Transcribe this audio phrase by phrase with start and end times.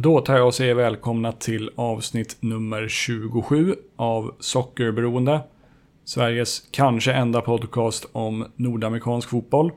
[0.00, 5.40] Då tar jag och säger välkomna till avsnitt nummer 27 av Sockerberoende.
[6.04, 9.72] Sveriges kanske enda podcast om nordamerikansk fotboll.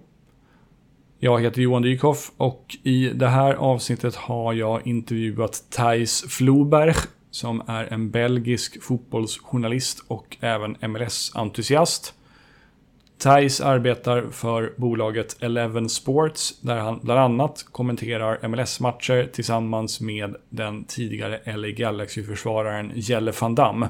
[1.19, 6.93] Jag heter Johan Dykhoff och i det här avsnittet har jag intervjuat Thijs Floberg
[7.31, 12.13] som är en belgisk fotbollsjournalist och även MLS-entusiast.
[13.21, 20.83] Thijs arbetar för bolaget Eleven Sports där han bland annat kommenterar MLS-matcher tillsammans med den
[20.83, 23.89] tidigare LA Galaxy-försvararen Jelle van Damme.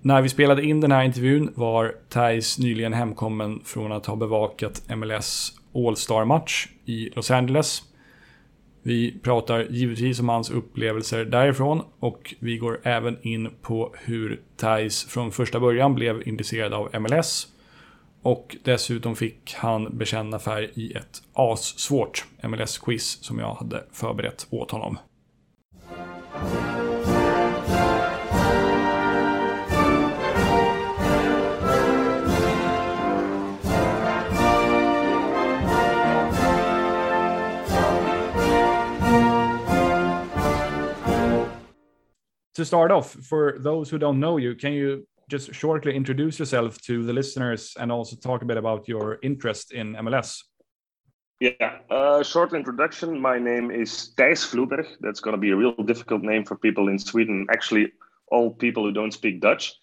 [0.00, 4.82] När vi spelade in den här intervjun var Thijs nyligen hemkommen från att ha bevakat
[4.96, 7.82] MLS All-Star-match i Los Angeles.
[8.82, 15.04] Vi pratar givetvis om hans upplevelser därifrån och vi går även in på hur Thijs
[15.04, 17.55] från första början blev intresserad av MLS
[18.22, 24.70] och dessutom fick han bekänna färg i ett assvårt MLS-quiz som jag hade förberett åt
[24.70, 24.98] honom.
[42.56, 46.80] To start off, for those who don't know you, can you just shortly introduce yourself
[46.82, 50.42] to the listeners and also talk a bit about your interest in MLS?
[51.40, 53.20] Yeah, uh, short introduction.
[53.20, 54.86] My name is Thijs Vloeberg.
[55.00, 57.46] That's going to be a real difficult name for people in Sweden.
[57.50, 57.92] Actually,
[58.28, 59.74] all people who don't speak Dutch.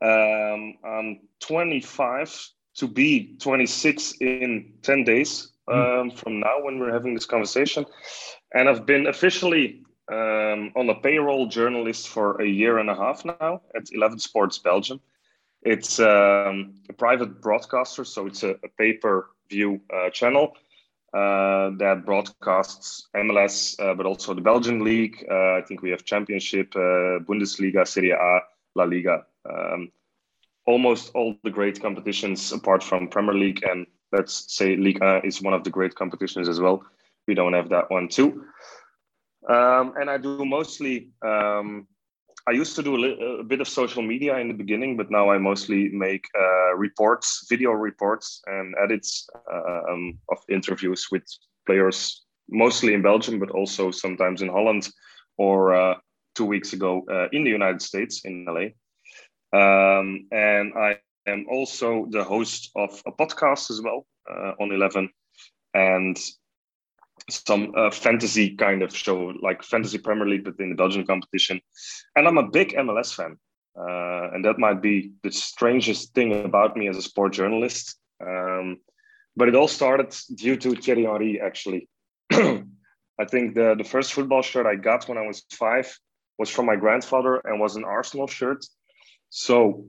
[0.00, 5.78] Um, I'm 25 to be 26 in 10 days hmm.
[5.78, 6.18] um, mm.
[6.18, 7.84] from now when we're having this conversation.
[8.54, 13.24] And I've been officially um, on a payroll journalist for a year and a half
[13.24, 15.00] now at 11 Sports Belgium.
[15.62, 20.56] It's um, a private broadcaster, so it's a, a pay per view uh, channel
[21.12, 25.26] uh, that broadcasts MLS, uh, but also the Belgian League.
[25.30, 28.40] Uh, I think we have Championship, uh, Bundesliga, Serie A,
[28.74, 29.24] La Liga.
[29.48, 29.90] Um,
[30.66, 35.54] almost all the great competitions apart from Premier League and let's say Liga is one
[35.54, 36.84] of the great competitions as well.
[37.26, 38.44] We don't have that one too.
[39.48, 41.86] Um, and I do mostly, um,
[42.48, 45.30] I used to do a, a, bit of social media in the beginning, but now
[45.30, 51.24] I mostly make uh, reports, video reports, and edits um, of interviews with
[51.64, 54.88] players, mostly in Belgium, but also sometimes in Holland
[55.38, 55.94] or uh,
[56.34, 58.68] two weeks ago uh, in the United States, in LA.
[59.52, 65.08] Um, and I am also the host of a podcast as well uh, on 11.
[65.74, 66.18] And
[67.28, 71.60] some uh, fantasy kind of show, like Fantasy Premier League, but in the Belgian competition.
[72.14, 73.36] And I'm a big MLS fan.
[73.78, 77.96] Uh, and that might be the strangest thing about me as a sport journalist.
[78.24, 78.78] Um,
[79.36, 81.88] but it all started due to Thierry Henry, actually.
[82.32, 85.98] I think the, the first football shirt I got when I was five
[86.38, 88.64] was from my grandfather and was an Arsenal shirt.
[89.28, 89.86] So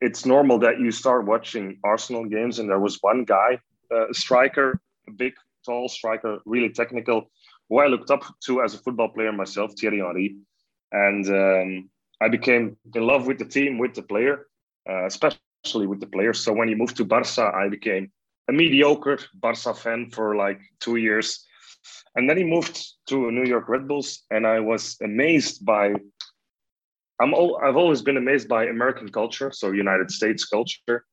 [0.00, 3.58] it's normal that you start watching Arsenal games, and there was one guy,
[3.90, 7.30] uh, a striker, a big tall striker, really technical,
[7.68, 10.36] who I looked up to as a football player myself, Thierry Henry.
[10.92, 14.46] And um, I became in love with the team, with the player,
[14.88, 16.32] uh, especially with the player.
[16.32, 18.10] So when he moved to Barca, I became
[18.48, 21.44] a mediocre Barca fan for like two years.
[22.14, 22.76] And then he moved
[23.06, 25.94] to New York Red Bulls, and I was amazed by.
[27.20, 31.04] I'm all, I've always been amazed by American culture, so United States culture.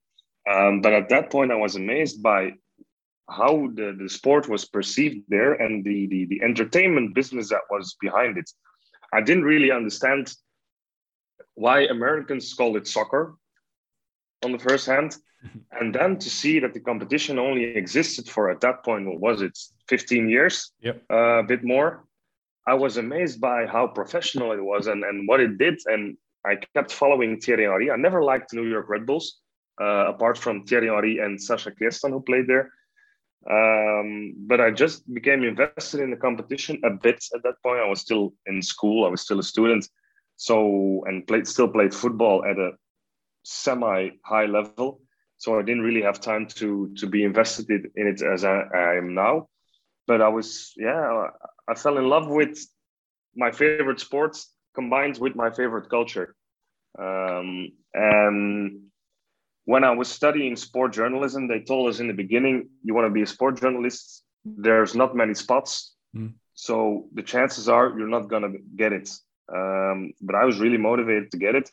[0.51, 2.51] Um, but at that point, I was amazed by
[3.29, 7.95] how the, the sport was perceived there and the, the, the entertainment business that was
[7.99, 8.49] behind it.
[9.13, 10.33] I didn't really understand
[11.55, 13.35] why Americans call it soccer
[14.43, 15.17] on the first hand.
[15.79, 19.41] And then to see that the competition only existed for at that point, what was
[19.43, 19.55] it,
[19.89, 20.71] 15 years?
[20.81, 21.03] Yep.
[21.11, 22.05] Uh, a bit more.
[22.65, 25.79] I was amazed by how professional it was and, and what it did.
[25.85, 27.91] And I kept following Thierry Henry.
[27.91, 29.39] I never liked New York Red Bulls,
[29.79, 32.71] uh, apart from Thierry Henry and Sacha Kljestan, who played there.
[33.49, 37.79] Um, but I just became invested in the competition a bit at that point.
[37.79, 39.05] I was still in school.
[39.05, 39.87] I was still a student.
[40.37, 42.71] So and played still played football at a
[43.43, 45.01] semi high level.
[45.37, 48.95] So I didn't really have time to to be invested in it as I, I
[48.95, 49.47] am now.
[50.07, 51.27] But I was yeah
[51.69, 52.57] I fell in love with
[53.35, 56.35] my favorite sports combined with my favorite culture.
[56.97, 58.84] Um, and
[59.65, 63.13] when I was studying sport journalism, they told us in the beginning, you want to
[63.13, 65.93] be a sport journalist, there's not many spots.
[66.15, 66.33] Mm.
[66.53, 69.09] So the chances are you're not going to get it.
[69.53, 71.69] Um, but I was really motivated to get it.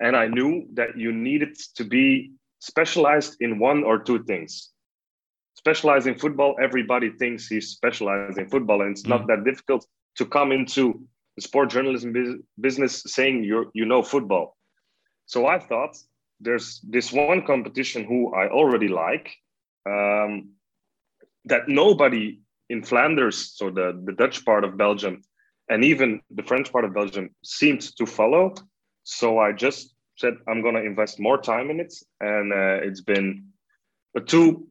[0.00, 4.70] And I knew that you needed to be specialized in one or two things.
[5.56, 9.10] specializing football, everybody thinks he's specialized in football, and it's mm.
[9.14, 9.84] not that difficult
[10.16, 10.82] to come into
[11.36, 12.08] the sport journalism
[12.66, 14.56] business saying you you know football.
[15.26, 15.94] So I thought
[16.40, 19.30] there's this one competition who I already like
[19.88, 20.50] um,
[21.44, 25.22] that nobody in Flanders, so the, the Dutch part of Belgium,
[25.68, 28.54] and even the French part of Belgium seemed to follow.
[29.04, 33.00] So I just said I'm going to invest more time in it, and uh, it's
[33.00, 33.46] been
[34.16, 34.66] a two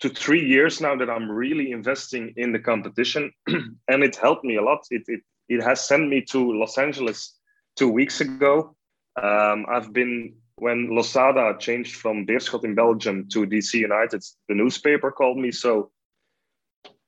[0.00, 4.56] to three years now that I'm really investing in the competition, and it helped me
[4.56, 4.80] a lot.
[4.90, 7.34] It, it it has sent me to Los Angeles
[7.76, 8.76] two weeks ago.
[9.22, 14.24] Um, I've been when Losada changed from Beerschot in Belgium to DC United.
[14.48, 15.90] The newspaper called me, so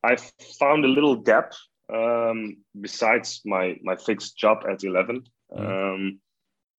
[0.05, 0.17] I
[0.59, 1.53] found a little gap
[1.93, 5.25] um, besides my my fixed job at Eleven.
[5.53, 5.95] Mm.
[5.95, 6.21] Um,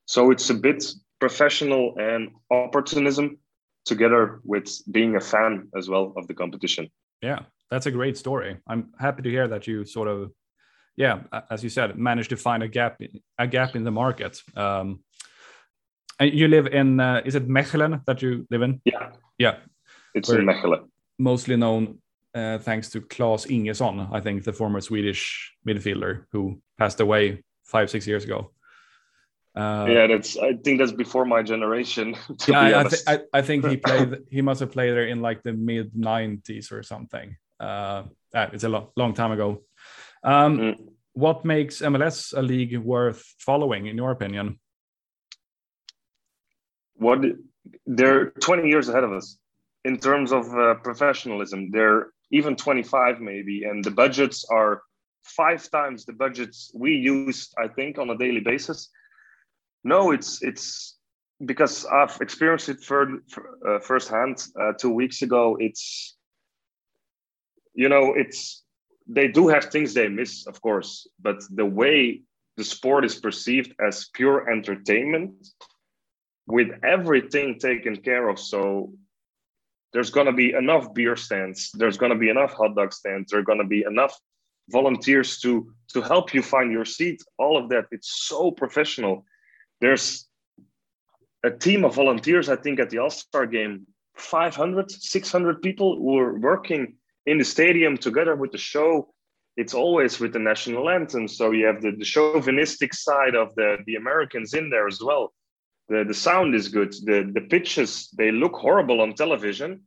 [0.06, 0.86] so it's a bit
[1.19, 3.38] professional and opportunism
[3.86, 6.89] together with being a fan as well of the competition.
[7.22, 7.39] Yeah,
[7.69, 8.57] that's a great story.
[8.68, 10.31] I'm happy to hear that you sort of,
[10.95, 13.00] yeah, as you said, managed to find a gap
[13.38, 14.42] a gap in the market.
[14.56, 15.01] Um,
[16.21, 18.81] and you live in uh, is it Mechelen that you live in?
[18.85, 19.57] Yeah, yeah,
[20.13, 20.88] it's We're in Mechelen.
[21.18, 21.97] Mostly known
[22.33, 27.89] uh, thanks to Klas Ingesson, I think the former Swedish midfielder who passed away five
[27.89, 28.51] six years ago.
[29.56, 30.38] Uh, yeah, that's.
[30.38, 32.15] I think that's before my generation.
[32.47, 34.19] yeah, I, th- I, I, think he played.
[34.29, 37.35] he must have played there in like the mid '90s or something.
[37.59, 38.03] Uh,
[38.33, 39.63] it's a lo- long time ago.
[40.24, 40.88] Um, mm.
[41.13, 44.57] What makes MLS a league worth following, in your opinion?
[47.01, 47.19] What
[47.86, 49.38] they're 20 years ahead of us
[49.86, 51.71] in terms of uh, professionalism.
[51.71, 54.81] They're even 25 maybe, and the budgets are
[55.24, 57.50] five times the budgets we use.
[57.57, 58.89] I think on a daily basis
[59.83, 60.98] no, it's it's
[61.44, 63.24] because I've experienced it for,
[63.68, 65.57] uh, firsthand uh, two weeks ago.
[65.59, 66.15] It's
[67.74, 68.63] you know it's
[69.07, 72.21] they do have things they miss, of course, but the way
[72.57, 75.33] the sport is perceived as pure entertainment,
[76.47, 78.93] with everything taken care of, so
[79.93, 83.29] there's going to be enough beer stands there's going to be enough hot dog stands
[83.29, 84.17] there's going to be enough
[84.69, 89.25] volunteers to to help you find your seat all of that it's so professional
[89.81, 90.29] there's
[91.43, 96.17] a team of volunteers, I think, at the All Star game 500, 600 people who
[96.17, 96.95] are working
[97.25, 99.13] in the stadium together with the show.
[99.57, 101.27] It's always with the national anthem.
[101.27, 105.33] So you have the, the chauvinistic side of the, the Americans in there as well.
[105.91, 106.91] The, the sound is good.
[107.09, 109.81] The, the pitches, they look horrible on television.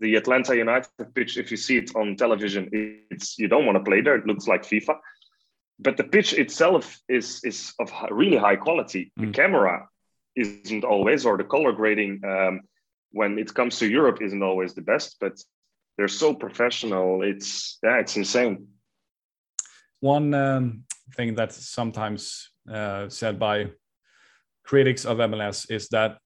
[0.00, 3.84] The Atlanta United pitch, if you see it on television, it's you don't want to
[3.90, 4.16] play there.
[4.16, 4.96] It looks like FIFA
[5.78, 9.12] but the pitch itself is is of really high quality.
[9.18, 9.26] Mm.
[9.26, 9.88] The camera
[10.34, 12.60] isn't always, or the color grading um,
[13.12, 15.42] when it comes to Europe isn't always the best, but
[15.96, 17.22] they're so professional.
[17.22, 18.68] It's yeah, it's insane.
[20.00, 23.70] One um, thing that's sometimes uh, said by
[24.66, 26.18] critics of MLS is that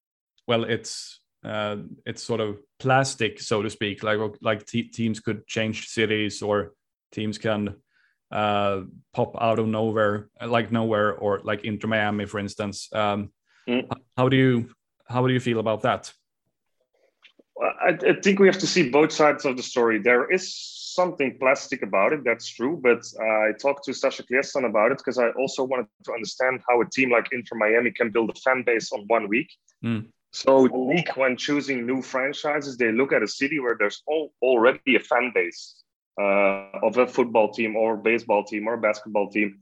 [0.47, 4.03] well, it's uh, it's sort of plastic, so to speak.
[4.03, 6.73] Like like teams could change cities or
[7.11, 7.75] teams can
[8.31, 8.81] uh,
[9.13, 12.89] pop out of nowhere, like nowhere, or like Inter Miami, for instance.
[12.93, 13.31] Um,
[13.67, 13.89] mm.
[14.17, 14.69] How do you
[15.07, 16.11] how do you feel about that?
[17.61, 19.99] I, I, think we have to see both sides of the story.
[19.99, 20.55] There is
[20.93, 22.79] something plastic about it, that's true.
[22.81, 26.61] But uh, I talked to Sacha Kljestan about it because I also wanted to understand
[26.67, 29.49] how a team like Inter Miami can build a fan base on one week.
[29.83, 30.07] Mm.
[30.31, 34.33] So the league, when choosing new franchises, they look at a city where there's all,
[34.41, 35.83] already a fan base
[36.19, 39.59] uh, of a football team or baseball team or basketball team.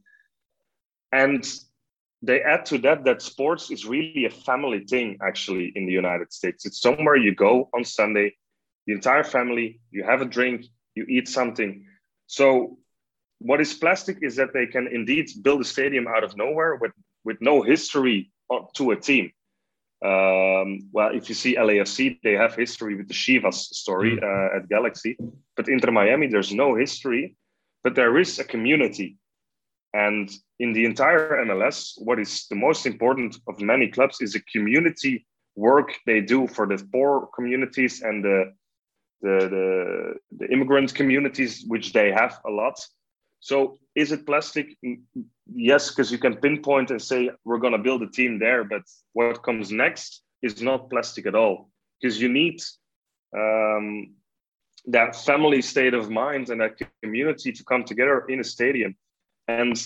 [1.12, 1.44] And
[2.22, 6.32] they add to that that sports is really a family thing actually in the United
[6.34, 6.66] States.
[6.66, 8.36] It's somewhere you go on Sunday,
[8.86, 10.66] the entire family, you have a drink,
[11.00, 11.72] you eat something.
[12.28, 12.78] So
[13.40, 16.94] what is plastic is that they can indeed build a stadium out of nowhere with,
[17.24, 18.32] with no history
[18.78, 19.32] to a team.
[20.12, 24.24] Um, well, if you see LAFC, they have history with the Chivas story mm.
[24.24, 25.18] uh, at Galaxy,
[25.58, 27.36] but Inter Miami, there's no history,
[27.84, 29.18] but there is a community.
[29.94, 30.30] And
[30.60, 35.26] in the entire MLS, what is the most important of many clubs is the community
[35.56, 38.54] work they do for the poor communities and the
[39.22, 42.80] the, the, the immigrant communities, which they have a lot.
[43.40, 44.76] So is it plastic?
[45.54, 48.82] Yes, because you can pinpoint and say we're going to build a team there, but
[49.14, 52.62] what comes next is not plastic at all because you need
[53.36, 54.14] um,
[54.88, 58.96] that family state of mind and that community to come together in a stadium.
[59.48, 59.82] And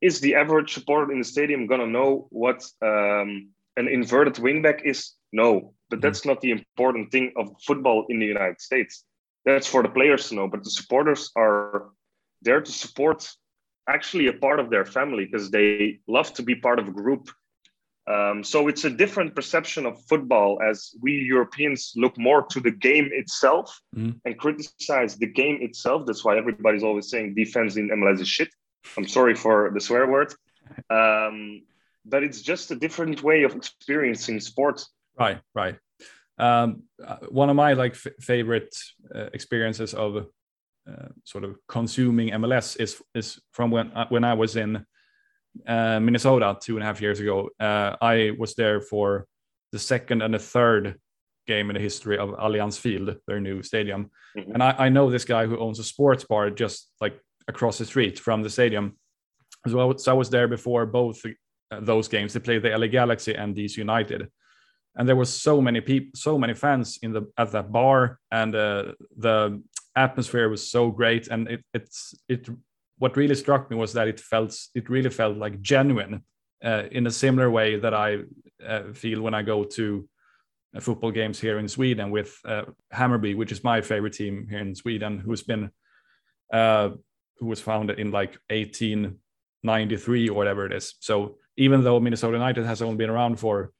[0.00, 4.82] is the average supporter in the stadium going to know what um, an inverted wingback
[4.84, 5.12] is?
[5.32, 6.02] No, but mm-hmm.
[6.02, 9.04] that's not the important thing of football in the United States.
[9.44, 10.48] that's for the players to know.
[10.48, 11.90] But the supporters are
[12.42, 13.28] there to support
[13.88, 17.28] actually a part of their family because they love to be part of a group.
[18.08, 22.70] Um, so it's a different perception of football as we Europeans look more to the
[22.70, 24.14] game itself mm.
[24.24, 26.06] and criticize the game itself.
[26.06, 28.48] That's why everybody's always saying defense in MLS is shit.
[28.96, 30.34] I'm sorry for the swear word.
[30.90, 31.62] Um,
[32.04, 34.84] but it's just a different way of experiencing sport.
[35.18, 35.76] Right, right.
[36.38, 38.74] Um, uh, one of my like f- favorite
[39.14, 40.26] uh, experiences of
[40.88, 44.84] uh, sort of consuming MLS is is from when uh, when I was in
[45.66, 47.50] uh, Minnesota two and a half years ago.
[47.60, 49.26] Uh, I was there for
[49.70, 50.98] the second and the third
[51.46, 54.52] game in the history of Allianz Field, their new stadium, mm-hmm.
[54.52, 57.84] and I, I, know this guy who owns a sports bar just like across the
[57.84, 58.96] street from the stadium.
[59.68, 61.20] So I, was, so I was there before both
[61.70, 62.32] those games.
[62.32, 64.28] They played the LA Galaxy and DC United
[64.96, 68.54] and there was so many people so many fans in the at that bar and
[68.54, 69.62] uh, the
[69.96, 71.28] atmosphere was so great.
[71.28, 72.48] And it it's it
[72.98, 76.22] what really struck me was that it felt it really felt like genuine
[76.64, 78.18] uh, in a similar way that i
[78.66, 80.08] uh, feel when i go to
[80.76, 84.60] uh, football games here in sweden with uh, hammarby which is my favorite team here
[84.60, 85.70] in sweden who's been
[86.52, 86.90] uh,
[87.38, 90.94] who was founded in like 1893 or whatever it is.
[91.00, 93.72] So even though minnesota united has only been around for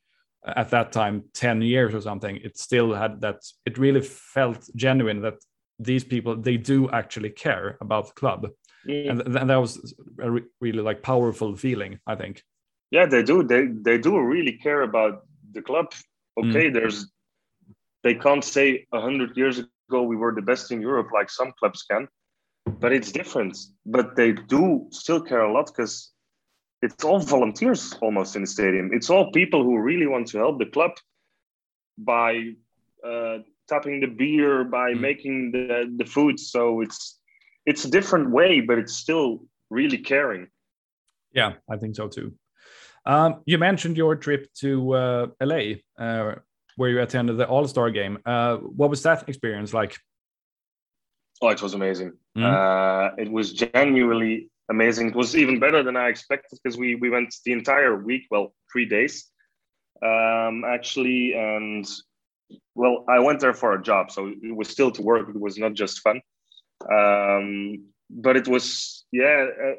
[0.47, 5.23] at that time 10 years or something it still had that it really felt genuine
[5.23, 5.35] that
[5.79, 8.49] these people they do actually care about the club
[8.87, 9.11] mm.
[9.11, 12.43] and, th- and, that was a re- really like powerful feeling i think
[12.91, 15.23] yeah they do they they do really care about
[15.53, 15.87] the club
[16.39, 16.75] okay mm.
[16.75, 17.11] there's
[18.03, 21.85] they can't say 100 years ago we were the best in europe like some clubs
[21.89, 22.09] can
[22.81, 23.57] but it's different
[23.87, 26.12] but they do still care a lot because
[26.83, 28.91] it's all volunteers almost in the stadium.
[28.93, 30.91] It's all people who really want to help the club
[31.97, 32.55] by
[33.07, 35.01] uh, tapping the beer, by mm.
[35.01, 36.39] making the, the food.
[36.41, 37.21] So it's
[37.65, 40.49] it's a different way, but it's still really caring.
[41.33, 42.35] Yeah, I think so too.
[43.07, 46.35] Um, you mentioned your trip to uh, LA, uh,
[46.77, 48.19] where you attended the All Star game.
[48.27, 49.97] Uh, what was that experience like?
[51.41, 52.13] Oh, it was amazing.
[52.37, 53.19] Mm.
[53.19, 55.09] it was genuinely amazing.
[55.09, 58.55] It was even better than I expected because we we went the entire week, well,
[58.73, 59.31] three days,
[60.03, 61.87] um, actually, and
[62.75, 65.29] well, I went there for a job, so it was still to work.
[65.29, 66.21] It was not just fun,
[66.91, 69.47] um, but it was yeah.
[69.65, 69.75] Uh,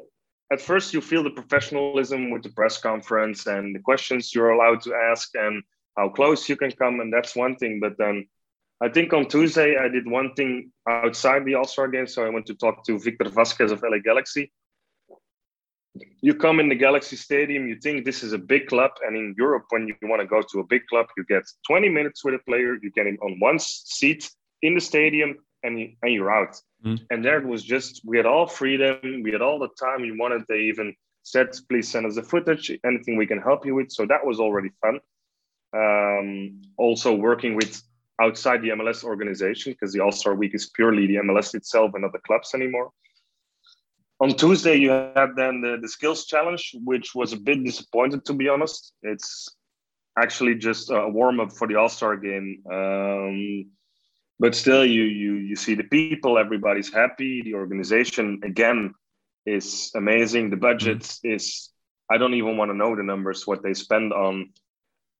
[0.52, 4.82] at first, you feel the professionalism with the press conference and the questions you're allowed
[4.82, 5.62] to ask and
[5.96, 7.80] how close you can come, and that's one thing.
[7.80, 8.26] But then
[8.80, 12.06] I think on Tuesday I did one thing outside the All Star game.
[12.06, 14.52] So I went to talk to Victor Vázquez of LA Galaxy,
[16.20, 19.34] you come in the Galaxy Stadium, you think this is a big club, and in
[19.38, 22.34] Europe, when you want to go to a big club, you get 20 minutes with
[22.34, 24.30] a player, you get him on one seat
[24.62, 26.60] in the stadium, and you, and you're out.
[26.84, 27.00] Mm.
[27.10, 30.16] And there it was just we had all freedom, we had all the time we
[30.18, 30.42] wanted.
[30.48, 34.04] They even said, "Please send us the footage, anything we can help you with." So
[34.06, 35.00] that was already fun.
[35.72, 37.82] Um, also working with
[38.20, 42.02] outside the MLS organization because the All Star Week is purely the MLS itself and
[42.02, 42.90] not the clubs anymore
[44.20, 48.32] on Tuesday, you had then the, the skills challenge, which was a bit disappointed, to
[48.32, 48.92] be honest.
[49.02, 49.48] It's
[50.18, 52.62] actually just a warm up for the All Star game.
[52.70, 53.70] Um,
[54.38, 57.42] but still, you, you, you see the people, everybody's happy.
[57.42, 58.94] The organization, again,
[59.46, 60.50] is amazing.
[60.50, 61.34] The budget mm-hmm.
[61.34, 61.70] is,
[62.10, 64.50] I don't even want to know the numbers, what they spend on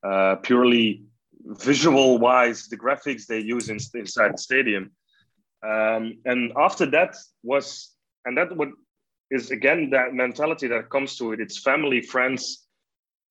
[0.07, 1.05] uh, purely
[1.45, 4.93] visual wise, the graphics they use in, inside the stadium.
[5.63, 8.69] Um, and after that was and that what
[9.31, 11.41] is again that mentality that comes to it.
[11.41, 12.67] It's family, friends.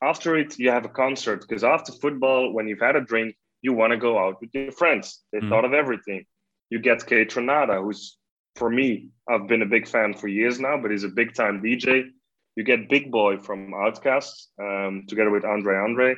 [0.02, 3.74] After it, you have a concert because after football, when you've had a drink, you
[3.74, 5.22] want to go out with your friends.
[5.32, 5.50] They mm.
[5.50, 6.26] thought of everything.
[6.70, 8.18] You get Kaytranada, who's
[8.56, 11.62] for me, I've been a big fan for years now, but he's a big time
[11.62, 12.10] DJ.
[12.56, 16.16] You get Big Boi from OutKast, um, together with Andre Andre,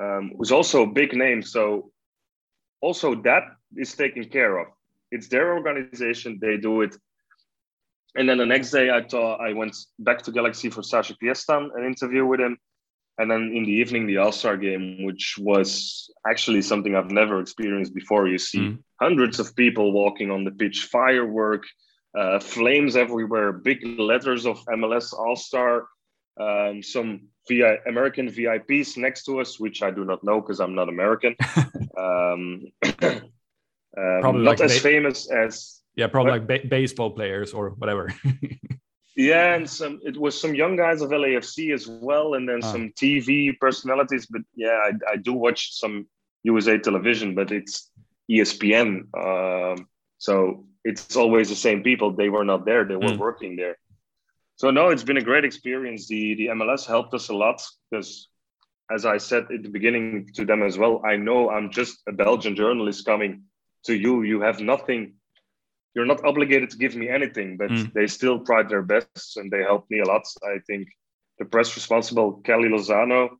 [0.00, 1.42] um, who's also a big name.
[1.42, 1.90] So
[2.80, 3.42] also that
[3.76, 4.68] is taken care of.
[5.10, 6.38] It's their organization.
[6.40, 6.96] They do it
[8.14, 11.68] and then the next day, I thought I went back to Galaxy for Sacha Kljestan,
[11.76, 12.58] an interview with him.
[13.18, 17.40] And then in the evening, the All Star game, which was actually something I've never
[17.40, 18.28] experienced before.
[18.28, 18.78] You see mm.
[19.00, 21.64] hundreds of people walking on the pitch, firework,
[22.16, 25.88] uh, flames everywhere, big letters of MLS All Star,
[26.40, 30.76] um, some VI- American VIPs next to us, which I do not know because I'm
[30.76, 31.34] not American.
[31.98, 32.66] um,
[33.02, 38.14] um, not like as famous as yeah, probably like ba- baseball players or whatever.
[39.16, 42.72] yeah, and some it was some young guys of LAFC as well, and then ah.
[42.72, 44.26] some TV personalities.
[44.26, 46.06] But yeah, I, I do watch some
[46.44, 47.90] USA television, but it's
[48.30, 48.90] ESPN.
[49.18, 49.88] Um,
[50.18, 52.10] So it's always the same people.
[52.12, 52.84] They were not there.
[52.84, 53.18] They were mm.
[53.18, 53.76] working there.
[54.56, 56.06] So no, it's been a great experience.
[56.06, 57.58] The the MLS helped us a lot
[57.90, 58.28] because,
[58.90, 62.12] as I said at the beginning to them as well, I know I'm just a
[62.12, 63.32] Belgian journalist coming
[63.86, 64.22] to you.
[64.22, 65.17] You have nothing.
[65.94, 67.92] You're not obligated to give me anything, but mm.
[67.92, 70.22] they still tried their best and they helped me a lot.
[70.44, 70.88] I think
[71.38, 73.30] the press responsible, Kelly Lozano,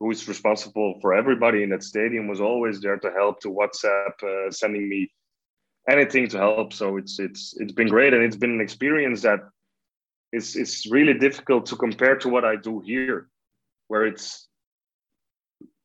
[0.00, 4.22] who is responsible for everybody in that stadium, was always there to help, to WhatsApp,
[4.22, 5.10] uh, sending me
[5.88, 6.72] anything to help.
[6.72, 9.40] So it's it's it's been great, and it's been an experience that
[10.32, 13.28] is it's really difficult to compare to what I do here,
[13.88, 14.46] where it's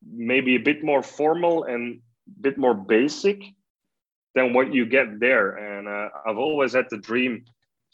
[0.06, 3.42] maybe a bit more formal and a bit more basic
[4.34, 5.56] than what you get there.
[5.56, 7.44] And uh, I've always had the dream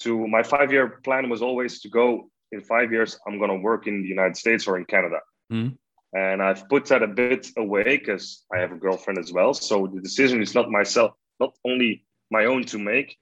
[0.01, 3.19] to my five year plan was always to go in five years.
[3.27, 5.21] I'm going to work in the United States or in Canada.
[5.53, 5.77] Mm.
[6.13, 9.55] And I've put that a bit away because I have a girlfriend as well.
[9.55, 13.17] So the decision is not myself, not only my own to make,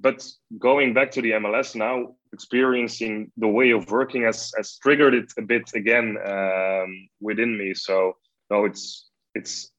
[0.00, 0.26] but
[0.58, 5.32] going back to the MLS now, experiencing the way of working has, has triggered it
[5.38, 7.72] a bit again um, within me.
[7.74, 8.16] So
[8.50, 9.71] no, it's it's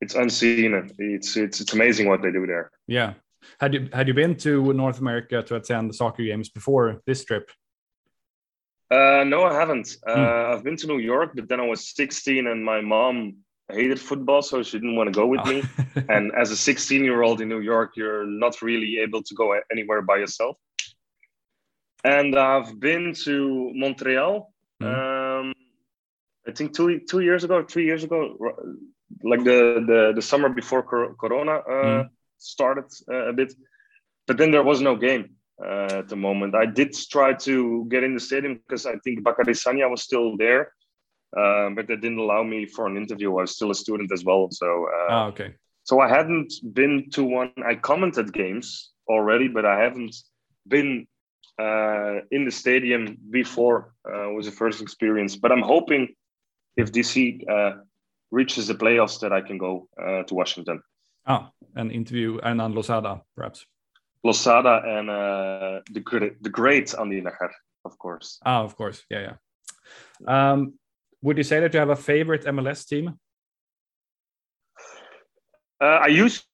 [0.00, 0.90] it's unseen.
[0.98, 2.70] It's it's it's amazing what they do there.
[2.86, 3.14] Yeah.
[3.60, 7.24] Had you had you been to North America to attend the soccer games before this
[7.24, 7.50] trip?
[8.90, 9.96] Uh, no, I haven't.
[10.06, 10.54] Uh, mm.
[10.54, 13.38] I've been to New York, but then I was 16 and my mom
[13.72, 15.50] hated football, so she didn't want to go with oh.
[15.50, 15.62] me.
[16.08, 19.58] and as a 16 year old in New York, you're not really able to go
[19.72, 20.56] anywhere by yourself.
[22.04, 24.52] And I've been to Montreal.
[24.82, 25.40] Mm.
[25.40, 25.54] Um,
[26.46, 28.36] I think two two years ago, three years ago,
[29.22, 32.08] like the the, the summer before Corona uh, mm.
[32.38, 33.54] started uh, a bit.
[34.26, 36.54] But then there was no game uh, at the moment.
[36.54, 40.36] I did try to get in the stadium because I think Bacary Sagna was still
[40.36, 40.72] there,
[41.36, 43.30] uh, but they didn't allow me for an interview.
[43.30, 45.54] I was still a student as well, so uh, oh, okay.
[45.84, 47.52] So I hadn't been to one.
[47.64, 50.16] I commented games already, but I haven't
[50.66, 51.06] been
[51.60, 53.94] uh, in the stadium before.
[54.06, 56.14] Uh, was the first experience, but I'm hoping
[56.76, 57.76] if DC uh,
[58.30, 60.82] reaches the playoffs that I can go to Washington.
[61.26, 63.66] Oh, an interview and on Losada, perhaps.
[64.22, 67.50] Losada and uh, the great, the great Andy Najar,
[67.84, 68.38] of course.
[68.44, 70.52] Ah, of course, yeah, yeah.
[70.52, 70.74] Um,
[71.22, 73.18] would you say that you have a favorite MLS team?
[75.80, 76.44] Uh, I used,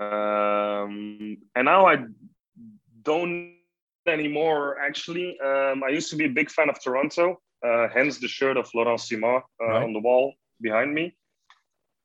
[0.00, 1.98] um, and now I
[3.02, 3.54] don't
[4.08, 4.78] anymore.
[4.80, 8.56] Actually, um, I used to be a big fan of Toronto, uh, hence the shirt
[8.56, 9.82] of Laurent Ciman uh, right.
[9.84, 11.16] on the wall behind me.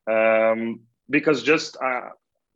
[0.09, 2.09] Um, because just uh,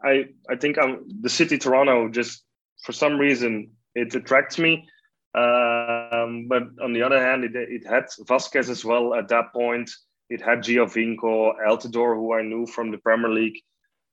[0.03, 2.43] I I think I'm the city Toronto just
[2.83, 4.87] for some reason it attracts me.
[5.35, 9.89] Um, but on the other hand, it, it had Vázquez as well at that point.
[10.29, 13.61] It had Giovinco, Altidore, who I knew from the Premier League.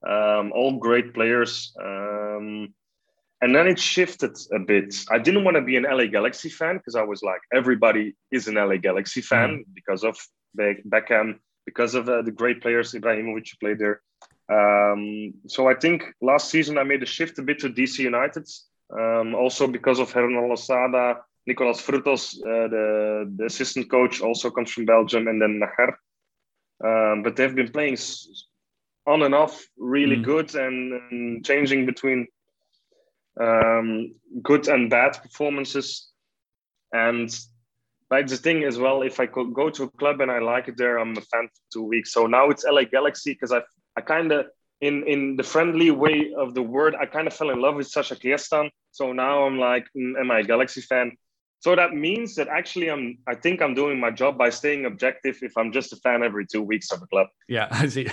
[0.07, 1.73] Um, all great players.
[1.81, 2.75] Um,
[3.41, 4.95] and then it shifted a bit.
[5.11, 8.47] I didn't want to be an LA Galaxy fan because I was like, everybody is
[8.49, 9.75] an LA Galaxy fan mm.
[9.75, 10.17] because of
[10.59, 14.01] Beckham, because of uh, the great players Ibrahimovic played there.
[14.49, 18.49] Um, so I think last season I made a shift a bit to DC United,
[18.99, 24.71] um, also because of Hernan Losada, Nicolas Frutos, uh, the, the assistant coach, also comes
[24.71, 25.95] from Belgium, and then Najar.
[26.85, 27.97] Um, but they've been playing
[29.07, 30.25] on and off really mm.
[30.25, 32.27] good and, and, changing between
[33.41, 36.09] um, good and bad performances.
[36.93, 37.35] And
[38.13, 40.69] like the thing as well, if I could go to a club and I like
[40.69, 42.13] it there, I'm a fan for two weeks.
[42.13, 43.61] So now it's LA Galaxy because I
[43.97, 44.47] I kind of
[44.83, 47.89] in in the friendly way of the word, I kind of fell in love with
[47.89, 48.69] Sacha Kljestan.
[48.91, 51.17] So now I'm like, mm, am I a Galaxy fan?
[51.65, 55.37] So that means that actually I'm I think I'm doing my job by staying objective
[55.49, 57.29] if I'm just a fan every two weeks of a club.
[57.49, 58.07] Yeah, I see.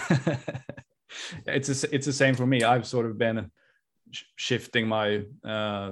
[1.46, 2.64] it's a, it's the same for me.
[2.64, 3.52] I've sort of been
[4.48, 5.92] shifting my uh,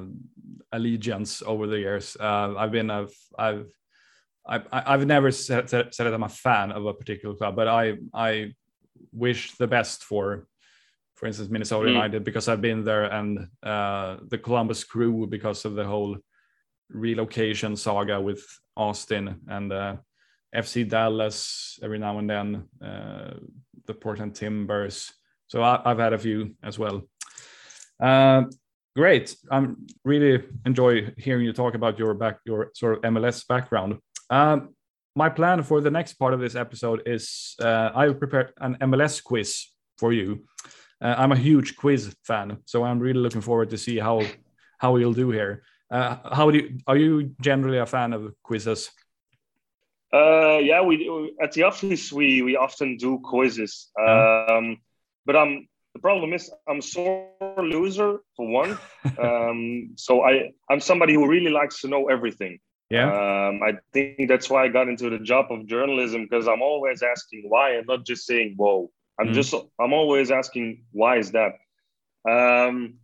[0.71, 2.15] allegiance over the years.
[2.19, 3.67] Uh, I've been I've I've
[4.47, 7.67] I've, I've never said, said, said that I'm a fan of a particular club, but
[7.67, 8.53] I I
[9.11, 10.47] wish the best for
[11.15, 11.93] for instance minnesota mm.
[11.93, 16.17] united because i've been there and uh, the columbus crew because of the whole
[16.89, 18.43] relocation saga with
[18.75, 19.95] austin and uh,
[20.55, 23.33] fc dallas every now and then uh,
[23.87, 25.11] the portland timbers.
[25.47, 27.03] So I, have had a few as well.
[28.01, 28.43] Uh,
[28.95, 29.33] great.
[29.49, 33.97] I'm really enjoy hearing you talk about your back your sort of mls background
[34.29, 34.75] um,
[35.15, 39.23] my plan for the next part of this episode is uh, I prepared an MLS
[39.23, 39.65] quiz
[39.97, 40.45] for you.
[41.01, 44.21] Uh, I'm a huge quiz fan, so I'm really looking forward to see how
[44.77, 45.63] how you'll do here.
[45.89, 48.91] Uh, how do you, are you generally a fan of quizzes?
[50.13, 54.77] Uh, yeah, we at the office we we often do quizzes, um,
[55.25, 58.77] but I'm the problem is I'm sore loser for one.
[59.19, 62.59] um, so I I'm somebody who really likes to know everything.
[62.89, 63.09] Yeah.
[63.11, 67.03] Um, I think that's why I got into the job of journalism because I'm always
[67.03, 68.91] asking why and not just saying whoa.
[69.19, 69.33] I'm Mm.
[69.33, 71.53] just I'm always asking why is that.
[72.29, 72.99] Um,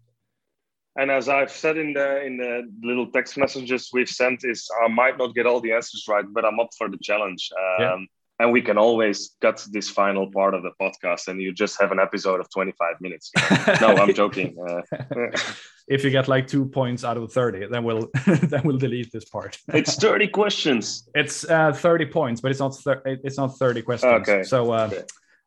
[0.96, 4.88] and as I've said in the in the little text messages we've sent, is I
[4.88, 7.50] might not get all the answers right, but I'm up for the challenge.
[7.58, 7.98] Um, Yeah.
[8.40, 11.92] And we can always cut this final part of the podcast, and you just have
[11.92, 13.32] an episode of 25 minutes.
[13.80, 14.56] no, I'm joking.
[14.60, 14.82] Uh,
[15.88, 19.26] if you get like two points out of 30, then we'll then we'll delete this
[19.26, 19.58] part.
[19.74, 21.08] it's 30 questions.
[21.14, 24.28] It's uh, 30 points, but it's not thir- it's not 30 questions.
[24.28, 24.44] Okay.
[24.44, 25.04] So uh, Okay.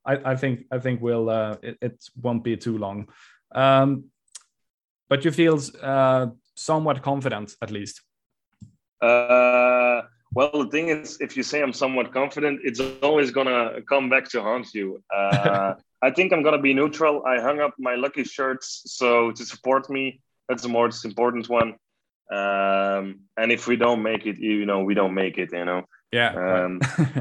[0.06, 3.08] I, I think I think we'll uh, it, it won't be too long.
[3.52, 4.04] Um,
[5.08, 8.02] but you feel uh, somewhat confident at least.
[9.02, 10.02] Uh,
[10.36, 14.28] well, the thing is, if you say I'm somewhat confident, it's always gonna come back
[14.32, 15.02] to haunt you.
[15.14, 17.24] Uh, I think I'm gonna be neutral.
[17.24, 21.70] I hung up my lucky shirts, so to support me, that's the most important one.
[22.30, 25.50] Um, and if we don't make it, you know, we don't make it.
[25.52, 26.32] You know, Yeah.
[26.46, 26.80] Um,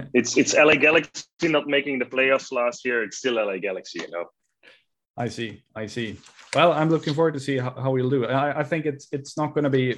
[0.13, 3.01] it's it's LA Galaxy not making the playoffs last year.
[3.05, 3.99] It's still LA Galaxy.
[4.01, 4.25] You know.
[5.17, 5.63] I see.
[5.73, 6.19] I see.
[6.53, 8.25] Well, I'm looking forward to see how, how we'll do.
[8.25, 9.95] I, I think it's it's not going to be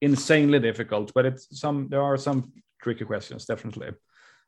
[0.00, 3.88] insanely difficult, but it's some there are some tricky questions definitely.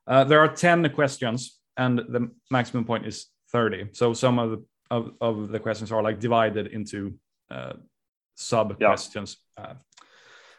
[0.06, 3.88] Uh, there are ten questions, and the maximum point is thirty.
[3.92, 7.14] So some of the of, of the questions are like divided into
[7.50, 7.74] uh,
[8.34, 8.88] sub Yeah.
[8.88, 9.36] questions.
[9.56, 9.74] Uh,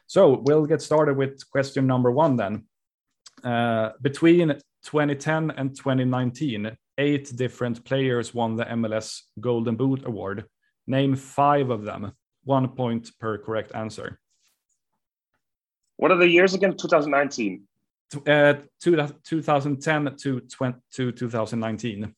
[0.07, 2.65] so we'll get started with question number one then.
[3.43, 4.49] Uh, between
[4.83, 10.45] 2010 and 2019, eight different players won the MLS Golden Boot Award.
[10.87, 12.11] Name five of them.
[12.43, 14.19] One point per correct answer.
[16.01, 16.75] What are the years again?
[16.75, 17.61] 2019.
[18.27, 22.15] Uh, two, 2010 to, 20, to 2019.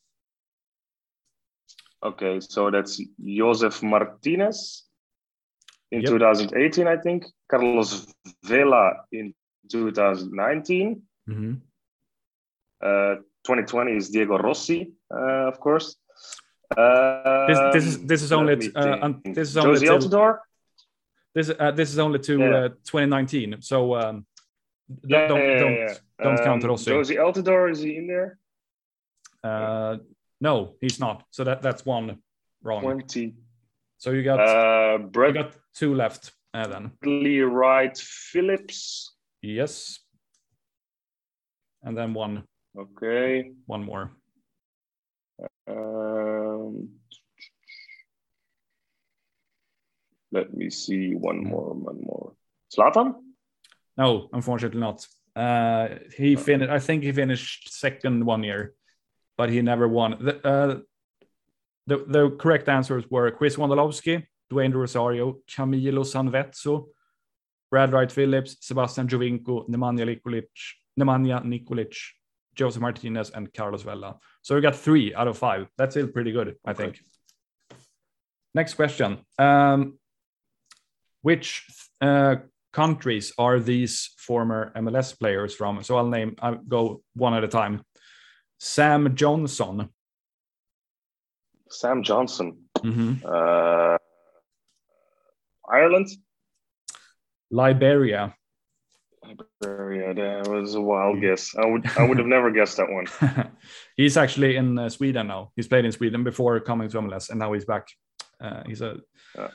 [2.01, 4.85] Okay, so that's Josef Martinez
[5.91, 6.11] in Yep.
[6.11, 7.25] 2018, I think.
[7.51, 8.07] Carlos
[8.45, 9.33] Vela in
[9.69, 11.01] 2019.
[11.29, 11.61] Mhm.
[12.81, 15.97] Uh, 2020 is Diego Rossi, uh, of course.
[16.77, 20.39] Um, This, this is this is only uh, un- this is only Jozy Altidore.
[21.35, 22.55] This uh, this is only to Yeah.
[22.55, 23.61] uh, 2019.
[23.61, 24.25] So um,
[24.89, 26.91] don't Yeah, don't yeah, don't, don't count Um, Rossi.
[26.91, 28.37] Jozy Altidore is he in there?
[29.43, 29.97] Uh,
[30.39, 31.23] no, he's not.
[31.31, 32.17] So that that's one
[32.61, 32.81] wrong.
[32.83, 33.35] 20.
[33.97, 36.91] So you got Uh, you got two left uh, then.
[37.03, 39.15] Lee Wright Phillips.
[39.41, 39.99] Yes.
[41.81, 42.43] And then one
[42.77, 43.51] Okay.
[43.65, 44.11] one more.
[45.67, 46.89] Um,
[50.33, 52.33] let me see one more, one more.
[52.75, 53.13] Zlatan?
[53.95, 55.05] No, unfortunately not.
[55.35, 56.71] Uh, he finished.
[56.71, 58.73] I think he finished second one year,
[59.37, 60.17] but he never won.
[60.19, 60.79] The, uh,
[61.87, 66.87] the, the correct answers were Chris Wondolowski, Dwayne Rosario, Camilo Sanvezzo,
[67.69, 70.47] Brad Wright Phillips, Sebastian Giovinco, Nemanja Nikolic,
[70.99, 71.95] Nemanja Nikolic,
[72.55, 74.17] Josef Martinez, and Carlos Vela.
[74.41, 75.67] So we got three out of five.
[75.77, 76.83] That's still pretty good, I Okay.
[76.83, 76.99] think.
[78.55, 79.17] Next question.
[79.39, 79.97] Um,
[81.23, 81.65] which
[82.01, 82.35] uh,
[82.71, 85.81] countries are these former MLS players from?
[85.83, 87.81] So I'll name, I'll go one at a time.
[88.59, 89.89] Sam Johnson.
[91.69, 92.57] Sam Johnson.
[92.77, 93.23] Mhm.
[93.25, 93.97] Uh,
[95.67, 96.07] Ireland?
[97.49, 98.35] Liberia.
[99.23, 100.13] Liberia.
[100.13, 101.55] That was a wild guess.
[101.55, 103.07] I would I would have never guessed that one.
[103.97, 105.51] he's actually in uh, Sweden now.
[105.55, 107.87] He's played in Sweden before coming to MLS, and now he's back.
[108.41, 108.97] Uh, he's a
[109.37, 109.47] Yeah.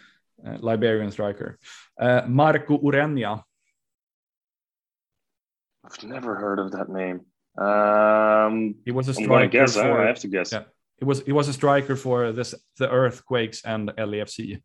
[0.46, 1.58] Uh, Liberian striker.
[2.00, 3.42] Uh, Marco Ureña.
[5.84, 7.20] I've never heard of that name.
[7.58, 9.74] Um, He was a striker guess.
[9.74, 10.00] for.
[10.00, 10.52] I have to guess.
[10.52, 10.64] Yeah.
[10.98, 14.60] He was he was a striker for this the Earthquakes and LAFC.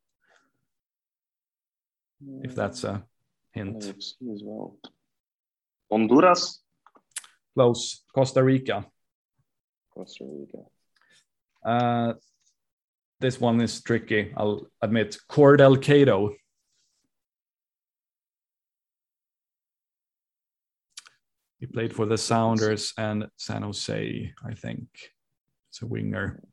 [2.44, 3.04] If that's a
[3.52, 3.80] hint.
[3.84, 4.78] LAFC as well.
[5.92, 6.62] Honduras.
[7.56, 8.04] Close.
[8.14, 8.86] Costa Rica.
[9.94, 10.64] Costa Rica.
[11.64, 12.14] Uh,
[13.24, 14.34] this one is tricky.
[14.36, 15.18] I'll admit.
[15.32, 16.36] Cordell Cato.
[21.58, 24.90] He played for the Sounders and San Jose, I think.
[25.70, 26.44] It's a winger.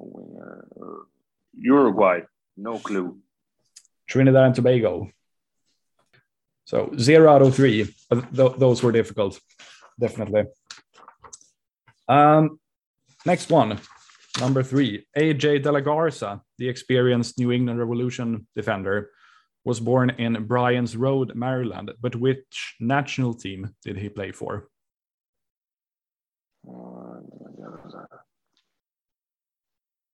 [0.00, 0.66] A winger.
[1.56, 2.22] Uruguay.
[2.56, 3.18] No clue.
[4.08, 5.10] Trinidad and Tobago.
[6.64, 7.84] So zero out of three.
[8.10, 9.40] Th- those were difficult,
[10.00, 10.46] definitely.
[12.08, 12.58] Um,
[13.24, 13.78] next one,
[14.38, 15.06] number three.
[15.16, 19.10] AJ De La Garza, the experienced New England Revolution defender,
[19.64, 21.92] was born in Bryans Road, Maryland.
[22.00, 24.68] But which national team did he play for?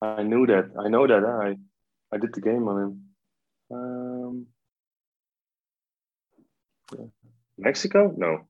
[0.02, 0.70] I knew that.
[0.78, 1.24] I know that.
[1.24, 1.56] I
[2.14, 3.02] I did the game on him.
[3.72, 4.46] Um,
[7.58, 8.14] Mexico?
[8.16, 8.46] No.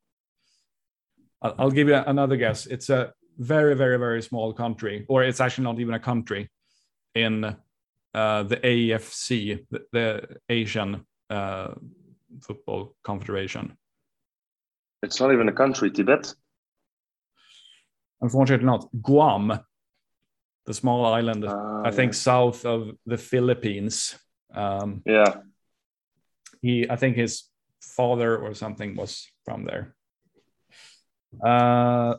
[1.41, 2.67] I'll, I'll give you another guess.
[2.67, 6.51] It's a very, very, very small country, or it's actually not even a country
[7.15, 7.45] in
[8.15, 11.75] uh, the AFC, the, the Asian uh,
[12.41, 13.77] Football Confederation.
[15.03, 16.35] It's not even a country, Tibet.
[18.21, 18.89] Unfortunately, not.
[19.03, 19.61] Guam,
[20.65, 24.19] the small island, Uh, I think south of the Philippines.
[24.55, 25.43] Um, Yeah.
[26.63, 29.95] he, I think his father or something was from there.
[31.45, 32.15] Uh,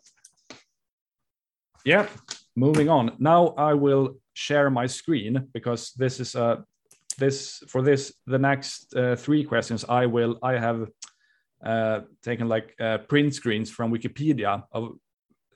[1.88, 2.08] yeah,
[2.56, 3.12] moving on.
[3.20, 6.58] Now I will share my screen because this is uh,
[7.18, 10.88] this for this the next uh, three questions I will I have
[11.66, 14.84] uh, taken like uh, print screens from Wikipedia of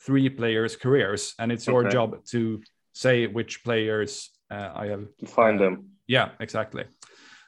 [0.05, 1.91] three players' careers, and it's your Okay.
[1.93, 2.61] job to
[2.93, 5.89] say which players uh, I have To find them.
[6.07, 6.85] yeah, exactly.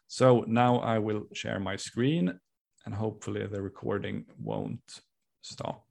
[0.07, 2.39] So now I will share my screen
[2.85, 5.01] and hopefully the recording won't
[5.41, 5.85] stop.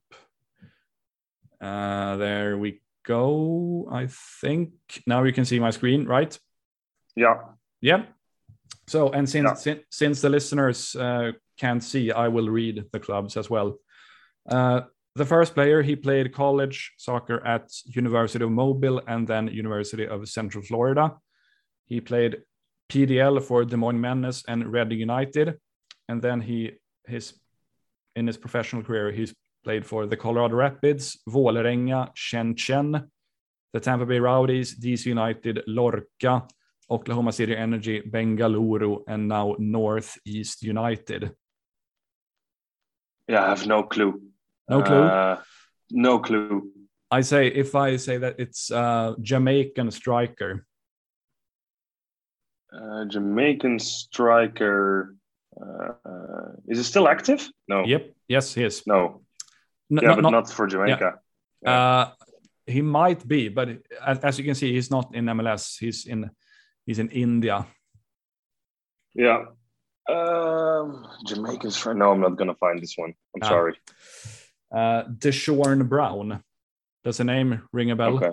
[1.61, 3.87] Uh, there we go.
[3.91, 4.07] I
[4.41, 4.71] think
[5.05, 6.37] now you can see my screen, right?
[7.15, 7.35] Yeah.
[7.81, 8.03] Yeah.
[8.87, 9.53] So, and since Yeah.
[9.53, 13.77] since, since the listeners uh, can't see, I will read the clubs as well.
[14.49, 14.81] Uh,
[15.15, 20.27] the first player, he played college soccer at University of Mobile and then University of
[20.27, 21.15] Central Florida.
[21.85, 22.41] He played
[22.89, 25.59] PDL for Des Moines Menace and Reading United,
[26.09, 26.71] and then he
[27.05, 27.33] his
[28.15, 33.07] in his professional career he's played for the Colorado Rapids, Vålerenga, Shenzhen,
[33.73, 36.47] the Tampa Bay Rowdies, DC United, Lorca,
[36.89, 41.31] Oklahoma City Energy, Bengaluru, and now Northeast United.
[43.27, 44.21] Yeah, I have no clue.
[44.69, 45.01] No clue.
[45.01, 45.41] Uh,
[45.91, 46.71] no clue.
[47.09, 50.65] I say if I say that it's uh, Jamaican striker.
[52.71, 55.15] Uh, Jamaican striker.
[55.59, 55.93] Uh,
[56.67, 57.47] is it still active?
[57.67, 57.85] No.
[57.85, 58.13] Yep.
[58.27, 58.83] Yes, he is.
[58.87, 59.22] No.
[59.89, 61.19] Yeah, not- but not- for Jamaica.
[61.65, 62.11] Uh,
[62.65, 63.69] he might be, but
[64.05, 65.77] as, as you can see, he's not in MLS.
[65.79, 66.29] He's in
[66.85, 67.65] he's in India.
[69.15, 69.45] Yeah.
[70.09, 71.97] Um, Jamaican striker.
[71.97, 73.13] No, I'm not gonna find this one.
[73.35, 73.47] I'm Ah.
[73.49, 73.75] sorry.
[74.73, 76.43] Uh, Deshorn Brown.
[77.03, 78.15] Does the name ring a bell?
[78.17, 78.31] Okay.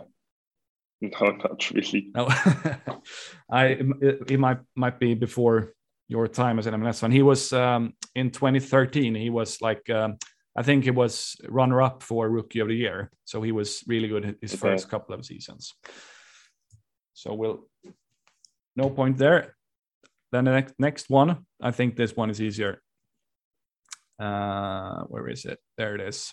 [1.02, 2.10] No, not really.
[2.14, 2.26] No,
[3.50, 3.64] I
[4.00, 5.74] it, it might might be before
[6.08, 7.10] your time as an MLS fan.
[7.12, 9.14] He was um, in 2013.
[9.14, 10.18] He was like um,
[10.56, 13.10] I think it was runner up for Rookie of the Year.
[13.24, 14.60] So he was really good his Okay.
[14.60, 15.74] first couple of seasons.
[17.14, 17.68] So we'll
[18.76, 19.56] no point there.
[20.32, 21.46] Then the next next one.
[21.62, 22.82] I think this one is easier.
[24.18, 25.58] Uh, where is it?
[25.76, 26.32] There it is.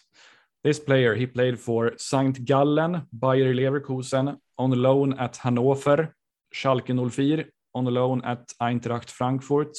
[0.64, 2.44] This player, he played for St.
[2.44, 6.14] Gallen, Bayer Leverkusen, on loan at Hannover,
[6.54, 9.78] Schalke 04, on loan at Eintracht Frankfurt,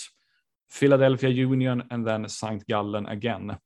[0.71, 2.67] Philadelphia Union, and then St.
[2.67, 3.59] Gallen again.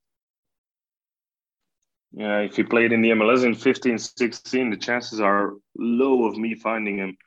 [2.15, 6.37] Yeah, if he played in the MLS in 15, 16, the chances are low of
[6.37, 7.17] me finding him.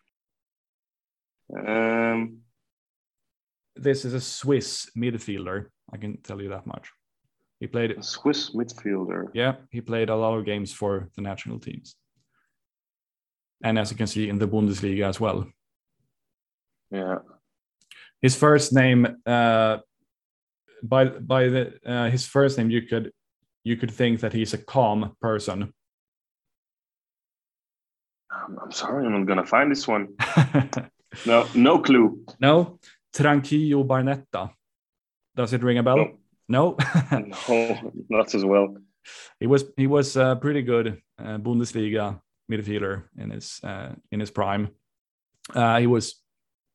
[1.67, 2.39] Um,
[3.75, 5.67] This is a Swiss midfielder.
[5.93, 6.91] I can tell you that much.
[7.61, 9.31] He played, a Swiss midfielder.
[9.35, 11.97] yeah, he played a lot of games for the national teams.
[13.65, 15.47] And as you can see in the Bundesliga as well.
[16.91, 17.19] Yeah.
[18.23, 19.79] his first name uh
[20.83, 23.11] by by the uh, his first name you could
[23.67, 25.73] you could think that he's a calm person
[28.31, 30.09] I'm, I'm sorry, I'm not gonna find this one.
[31.25, 32.21] No, no clue.
[32.41, 32.79] no
[33.17, 34.51] tranquillo barnetta
[35.35, 36.09] does it ring a bell no,
[36.49, 36.77] No,
[38.11, 38.77] not as well.
[39.41, 42.21] he was he was a pretty good uh, bundesliga
[42.53, 44.69] midfielder in his uh, in his prime
[45.55, 46.21] uh, he was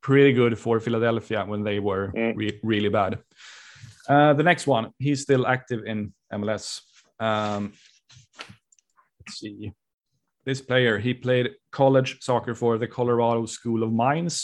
[0.01, 2.35] pretty good for philadelphia when they were Mm.
[2.35, 3.19] re- really bad
[4.13, 5.99] uh, the next one he's still active in
[6.41, 6.65] mls
[7.27, 7.63] um,
[9.19, 9.71] let's see
[10.47, 14.35] this player he played college soccer for the colorado school of mines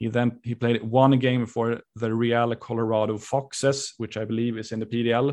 [0.00, 1.66] he then he played one game for
[2.02, 5.26] the real colorado foxes which i believe is in the pdl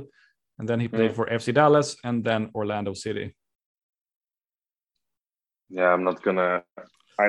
[0.60, 1.16] and then he played Mm.
[1.16, 3.28] for fc dallas and then orlando city
[5.70, 6.64] Yeah, I'm not gonna.
[7.24, 7.26] I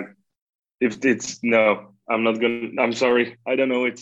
[0.87, 1.63] if it's no,
[2.11, 2.69] I'm not gonna.
[2.83, 3.99] I'm sorry, I don't know it.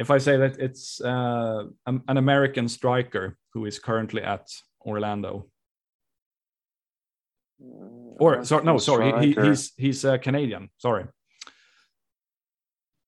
[0.00, 4.46] If i say that it's uh, an an american striker who is currently at
[4.84, 5.46] orlando
[8.24, 11.04] or sorry no sorry he, he, he's he's a canadian sorry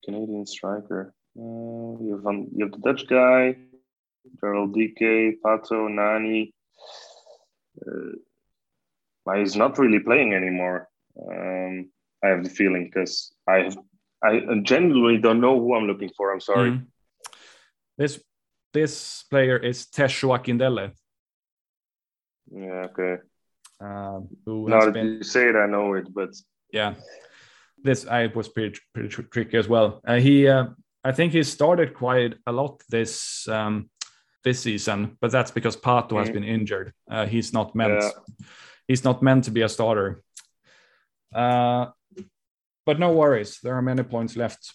[0.03, 1.13] Canadian striker.
[1.37, 3.55] Uh, you have one, you have the Dutch guy,
[4.39, 6.53] Gerald DK, Pato, Nani.
[7.85, 8.17] Uh,
[9.25, 10.89] but he's not really playing anymore.
[11.17, 11.89] Um,
[12.23, 13.77] I have the feeling because I have
[14.23, 16.31] I genuinely don't know who I'm looking for.
[16.31, 16.71] I'm sorry.
[16.71, 16.85] Mm.
[17.97, 18.21] This
[18.73, 20.91] this player is Tesho Akindele.
[22.51, 22.85] Yeah.
[22.89, 23.17] Okay.
[23.79, 26.29] Um, who now that been you say it, I know it, but
[26.71, 26.95] yeah.
[27.83, 29.99] This I was pretty pretty tr- tricky as well.
[30.07, 30.67] Uh, he uh,
[31.03, 33.89] I think he started quite a lot this um,
[34.43, 36.33] this season, but that's because Pato has Mhm.
[36.33, 36.93] been injured.
[37.11, 38.09] Uh, he's not meant Yeah.
[38.87, 40.21] he's not meant to be a starter.
[41.35, 41.87] Uh,
[42.85, 44.73] but no worries, there are many points left.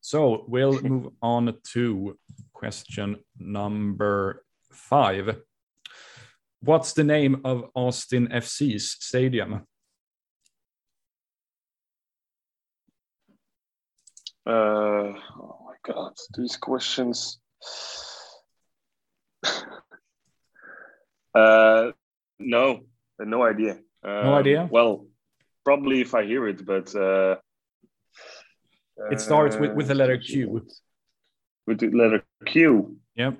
[0.00, 2.18] So we'll move on to
[2.52, 5.36] question number five.
[6.60, 9.66] What's the name of Austin FC's stadium?
[14.48, 17.38] uh, oh my god, these questions.
[21.34, 21.90] uh,
[22.38, 22.80] no,
[23.18, 23.78] no idea.
[24.02, 24.66] Um, idea?
[24.70, 25.06] Well,
[25.68, 27.36] probably if I hear it, but uh,
[29.14, 30.64] It starts with, with the letter uh, Q.
[31.66, 32.96] With the letter Q.
[33.16, 33.34] Yep.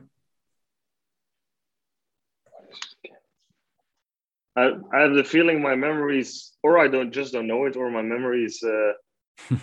[4.61, 4.65] I,
[4.95, 6.31] I have the feeling my memories,
[6.63, 8.55] or I don't just don't know it, or my memories.
[8.63, 8.93] Uh,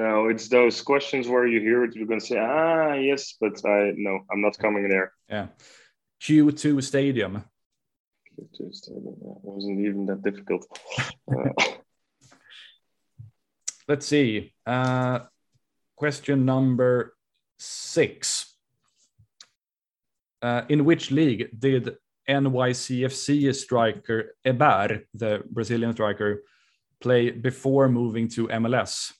[0.00, 3.92] no, it's those questions where you hear it, you're gonna say, ah, yes, but I
[4.06, 5.12] no, I'm not coming there.
[5.28, 5.46] Yeah.
[6.22, 7.44] Q2 Stadium.
[8.38, 10.66] It wasn't even that difficult.
[11.28, 11.50] Uh,
[13.88, 14.52] Let's see.
[14.64, 15.20] Uh,
[15.96, 17.16] question number
[17.58, 18.54] six.
[20.40, 21.96] Uh, in which league did
[22.28, 26.42] NYCFC striker Héber, the Brazilian striker,
[27.00, 29.12] play before moving to MLS?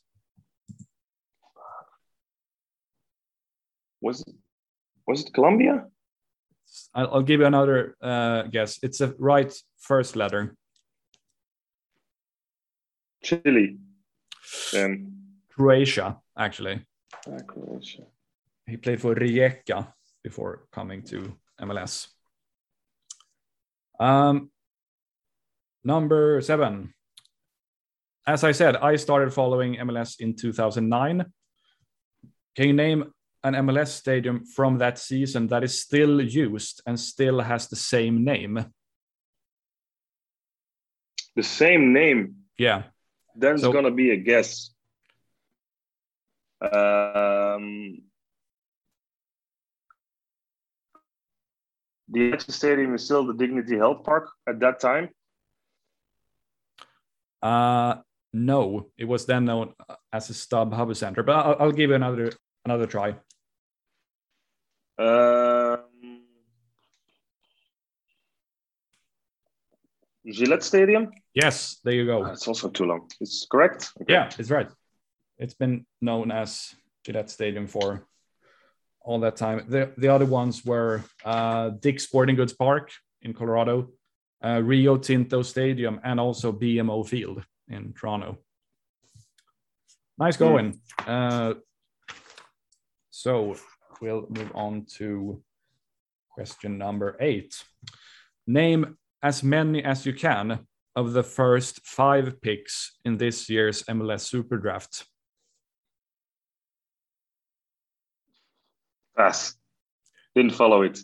[4.07, 4.35] was it
[5.07, 5.87] was it Colombia?
[6.95, 8.79] I'll, I'll give you another uh, guess.
[8.83, 10.55] It's a right first letter.
[13.23, 13.79] Chile.
[14.73, 15.17] Then
[15.51, 16.85] Croatia, actually.
[17.27, 18.03] ah, Croatia.
[18.67, 22.09] He played for Rijeka before coming to MLS.
[23.99, 24.51] Um,
[25.85, 26.93] number seven.
[28.27, 31.25] As I said, I started following MLS in 2009.
[32.57, 33.13] Can you name
[33.47, 38.25] an MLS stadium from that season that is still used and still has the same
[38.25, 38.67] name?
[41.37, 42.37] The same name.
[42.59, 42.85] Yeah.
[43.37, 44.75] There's So- gonna be a guess.
[46.61, 48.03] Um,
[52.09, 55.11] the Action Stadium is still the Dignity Health Park at that time.
[57.43, 57.97] Uh,
[58.33, 59.75] no, it was then known
[60.13, 62.33] as a StubHub Center, but I'll, I'll give you another
[62.65, 63.15] another try.
[64.99, 66.23] Um,
[70.27, 71.13] Gillette Stadium.
[71.35, 72.25] Yes, there you go.
[72.25, 73.09] Ah, It's also too long.
[73.21, 73.91] It's correct.
[74.03, 74.13] Okay.
[74.13, 74.69] Yeah, it's right.
[75.39, 78.07] It's been known as Gillette Stadium for
[79.01, 79.67] all that time.
[79.69, 82.91] The the other ones were uh, Dick's Sporting Goods Park
[83.23, 83.91] in Colorado,
[84.45, 88.39] uh, Rio Tinto Stadium, and also BMO Field in Toronto.
[90.19, 90.81] Nice going.
[91.07, 91.55] Uh,
[93.11, 93.57] so
[94.01, 95.43] we'll move on to
[96.31, 97.63] question number eight.
[98.47, 104.21] Name as many as you can of the first five picks in this year's MLS
[104.21, 105.07] Super Draft.
[109.17, 109.55] Pass.
[110.35, 110.99] Didn't follow it.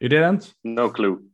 [0.00, 0.54] You didn't?
[0.64, 1.24] No clue.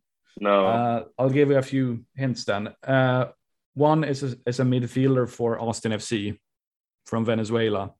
[0.40, 0.66] No.
[0.66, 2.68] Uh, I'll give you a few hints then.
[2.86, 3.26] Uh,
[3.74, 6.38] one is a, is a midfielder for Austin FC
[7.06, 7.92] from Venezuela.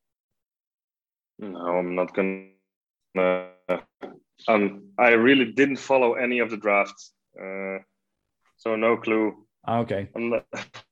[1.39, 2.15] no, I'm not
[3.15, 3.51] gonna.
[4.49, 7.79] um, I really didn't follow any of the drafts, uh,
[8.57, 9.47] so no clue.
[9.67, 10.09] Ah, Okay.
[10.17, 10.45] Not,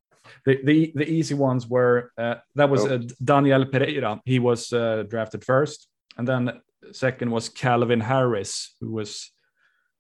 [0.44, 2.94] The, the, the easy ones were uh, that was Oh.
[2.94, 4.20] uh, Daniel Pereira.
[4.24, 5.88] He was uh, drafted first.
[6.16, 6.60] And then
[6.92, 9.30] second was Calvin Harris, who was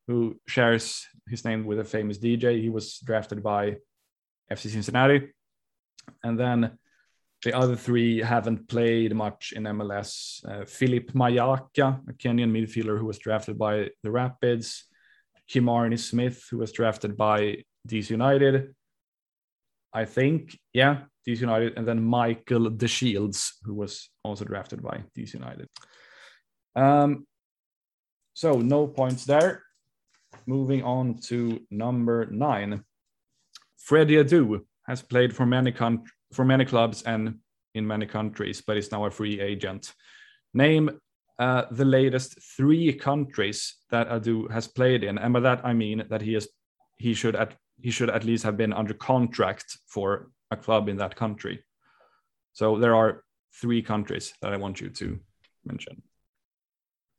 [0.06, 2.60] who shares his name with a famous DJ.
[2.62, 3.76] He was drafted by
[4.50, 5.32] FC Cincinnati.
[6.22, 6.78] And then
[7.44, 10.44] the other three haven't played much in MLS.
[10.44, 14.84] Uh, Philip Mayaka, a Kenyan midfielder who was drafted by the Rapids.
[15.48, 18.74] Kimarni Smith, who was drafted by DC United.
[19.92, 21.78] I think, yeah, DC United.
[21.78, 25.68] And then Michael DeShields, who was also drafted by DC United.
[26.76, 27.26] Um,
[28.34, 29.62] so no points there.
[30.46, 32.84] Moving on to number nine.
[33.78, 37.38] Freddie Adu has played for many con- for many clubs and
[37.74, 39.92] in many countries, but is now a free agent.
[40.54, 40.90] Name
[41.38, 46.04] uh, the latest three countries that Adu has played in, and by that I mean
[46.10, 46.48] that he is
[46.96, 50.96] he should at he should at least have been under contract for a club in
[50.96, 51.62] that country.
[52.52, 53.22] So there are
[53.60, 55.20] three countries that I want you to
[55.64, 56.02] mention.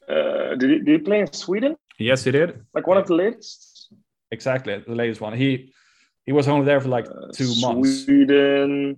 [0.07, 1.75] Uh, did, he, did he play in Sweden?
[1.97, 2.65] Yes, he did.
[2.73, 3.93] Like one of the latest?
[4.31, 5.33] Exactly, the latest one.
[5.33, 5.71] He
[6.25, 8.03] he was only there for like Uh, two months.
[8.05, 8.97] Sweden.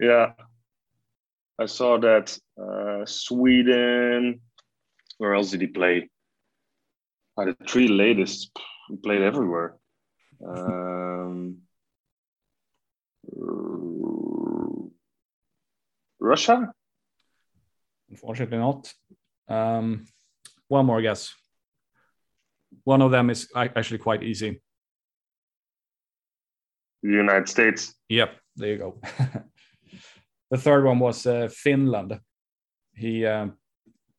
[0.00, 0.32] Yeah.
[1.58, 2.36] I saw that.
[2.60, 4.40] Uh, Sweden.
[5.18, 6.10] Where else did he play?
[7.36, 8.50] Uh, the three latest.
[8.88, 9.76] He played everywhere.
[10.46, 11.58] Um,
[16.20, 16.72] Russia?
[18.10, 18.92] Unfortunately, not.
[19.48, 20.06] Um,
[20.68, 21.32] one more guess.
[22.84, 24.60] One of them is actually quite easy.
[27.02, 27.94] The United States.
[28.08, 29.00] Yep, there you go.
[30.50, 32.18] the third one was uh, Finland.
[32.94, 33.58] He um,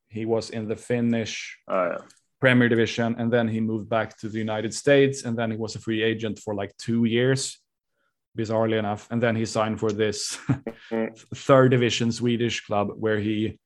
[0.08, 1.98] he was in the Finnish Oh, yeah.
[2.40, 5.76] Premier Division, and then he moved back to the United States, and then he was
[5.76, 7.60] a free agent for like two years,
[8.38, 10.38] bizarrely enough, and then he signed for this
[11.36, 13.60] third division Swedish club where he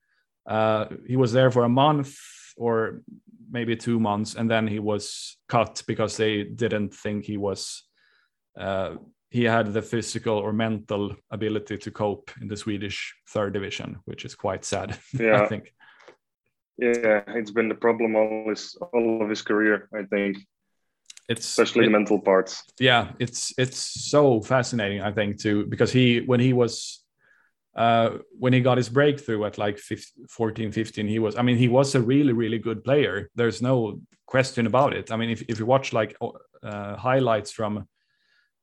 [0.48, 2.16] uh, he was there for a month
[2.58, 3.02] or
[3.52, 7.84] maybe two months, and then he was cut because they didn't think he was
[8.60, 8.96] uh,
[9.32, 14.26] he had the physical or mental ability to cope in the Swedish third division, which
[14.26, 14.98] is quite sad.
[15.20, 15.44] Yeah.
[15.44, 15.74] I think.
[16.78, 20.38] Yeah, it's been the problem all his all of his career, I think,
[21.28, 22.64] It's especially it- the mental parts.
[22.80, 27.04] yeah it's it's so fascinating i think too because he when he was
[27.80, 28.10] uh
[28.42, 31.70] when he got his breakthrough at like 15, 14 15 he was i mean he
[31.70, 33.30] was a really really good player.
[33.36, 35.12] There's no question about it.
[35.12, 36.12] I mean if, if you watch like
[36.70, 37.88] uh, highlights from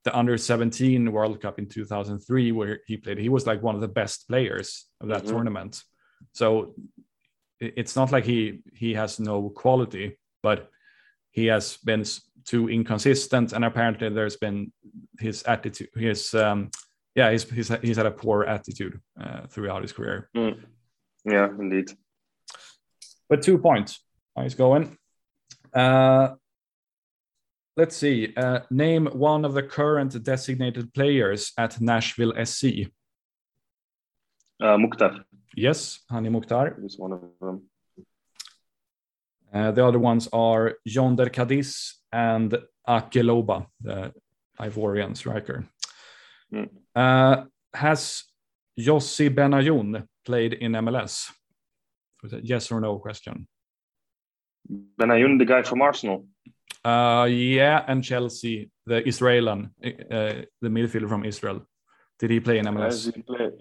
[0.05, 3.81] the under 17 world cup in 2003 where he played he was like one of
[3.81, 5.29] the best players of that Mhm.
[5.31, 5.83] tournament.
[6.33, 6.75] So
[7.59, 10.69] it's not like he he has no quality but
[11.31, 12.03] he has been
[12.45, 14.71] too inconsistent and apparently there's been
[15.19, 16.69] his attitude his um
[17.17, 20.29] yeah he's he's, he's had a poor attitude uh, throughout his career.
[21.33, 21.87] Yeah, indeed.
[23.29, 23.91] but two points.
[24.37, 24.83] Nice going?
[25.73, 26.27] Uh
[27.79, 28.33] let's see.
[28.43, 32.63] Uh name one of the current designated players at nashville sc
[34.65, 35.13] Uh, Mukhtar.
[35.65, 35.79] Yes
[36.11, 36.65] hani mukhtar.
[36.85, 37.57] Is one of them.
[39.53, 41.69] Uh, the other ones are Jhonder Cádiz
[42.11, 42.49] and
[42.87, 44.11] Aké Loba, the
[44.59, 45.57] Ivorian striker.
[46.53, 46.69] Mm.
[46.95, 48.23] Uh, has
[48.79, 51.29] Yossi Benayoun played in MLS?
[52.41, 53.47] Yes or no question?
[54.99, 56.25] Benayoun, the guy from Arsenal.
[56.83, 61.61] Uh, yeah, and Chelsea, the Israelan, uh, the midfielder from Israel.
[62.19, 63.13] Did he play in MLS?
[63.13, 63.53] he, played?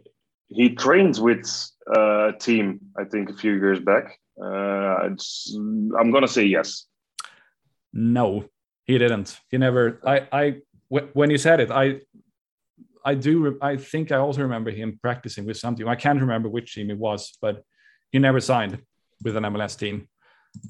[0.48, 1.46] he trained with
[1.94, 4.18] uh, a team, I think, a few years back.
[4.40, 6.86] Uh, it's, I'm gonna say yes.
[7.92, 8.44] No,
[8.84, 9.38] he didn't.
[9.50, 10.00] He never.
[10.04, 10.28] I.
[10.32, 10.54] I.
[10.88, 12.00] When you said it, I.
[13.06, 13.56] I do.
[13.62, 15.88] I think I also remember him practicing with some team.
[15.88, 17.62] I can't remember which team it was, but
[18.10, 18.82] he never signed
[19.22, 20.08] with an MLS team.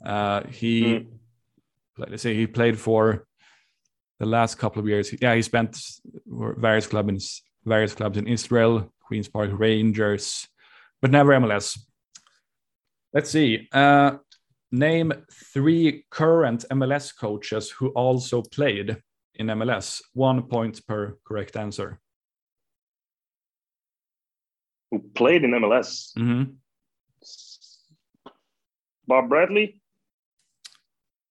[0.05, 0.82] Uh, he.
[0.82, 1.07] Mm.
[1.99, 3.26] Let's say he played for
[4.20, 5.14] the last couple of years.
[5.18, 5.78] Yeah, he spent
[6.26, 7.18] various clubs in
[7.64, 10.47] various clubs in Israel, Queens Park Rangers,
[11.01, 11.78] but never MLS.
[13.14, 13.66] Let's see.
[13.72, 14.18] Uh,
[14.70, 15.11] name
[15.55, 18.99] three current MLS coaches who also played
[19.37, 20.03] in MLS.
[20.12, 21.99] One point per correct answer.
[24.97, 26.17] Who played in MLS?
[26.17, 26.53] Mm-hmm.
[29.07, 29.81] Bob Bradley?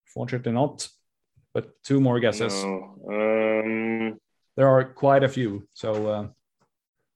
[0.04, 0.88] Fortunately, not.
[1.52, 2.54] But two more guesses.
[2.62, 2.98] No.
[3.10, 4.20] Um,
[4.56, 6.28] There are quite a few, so uh,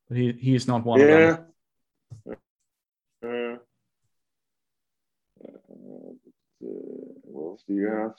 [0.09, 1.47] but he he's not one of them.
[3.23, 3.57] Uh, uh,
[7.33, 8.15] what else do you have?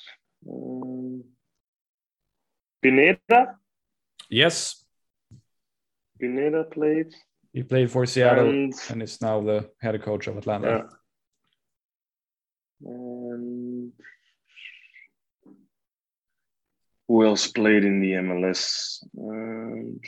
[0.49, 1.23] Um,
[2.81, 3.59] Pineda?
[4.29, 4.85] Yes,
[6.19, 7.13] Pineda played.
[7.53, 10.67] He played for Seattle And, and is now the head coach of Atlanta.
[10.67, 10.87] yeah.
[12.83, 13.91] And
[17.07, 19.03] who else played in the MLS?
[19.17, 19.99] Um,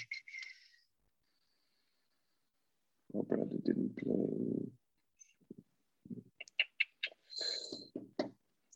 [3.13, 4.69] oh, Bradley didn't play.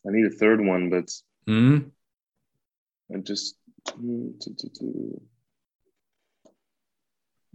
[0.06, 1.10] I need a third one, but
[1.48, 1.90] Mhm.
[3.14, 3.56] I just.
[3.96, 5.22] mm, to- to- to-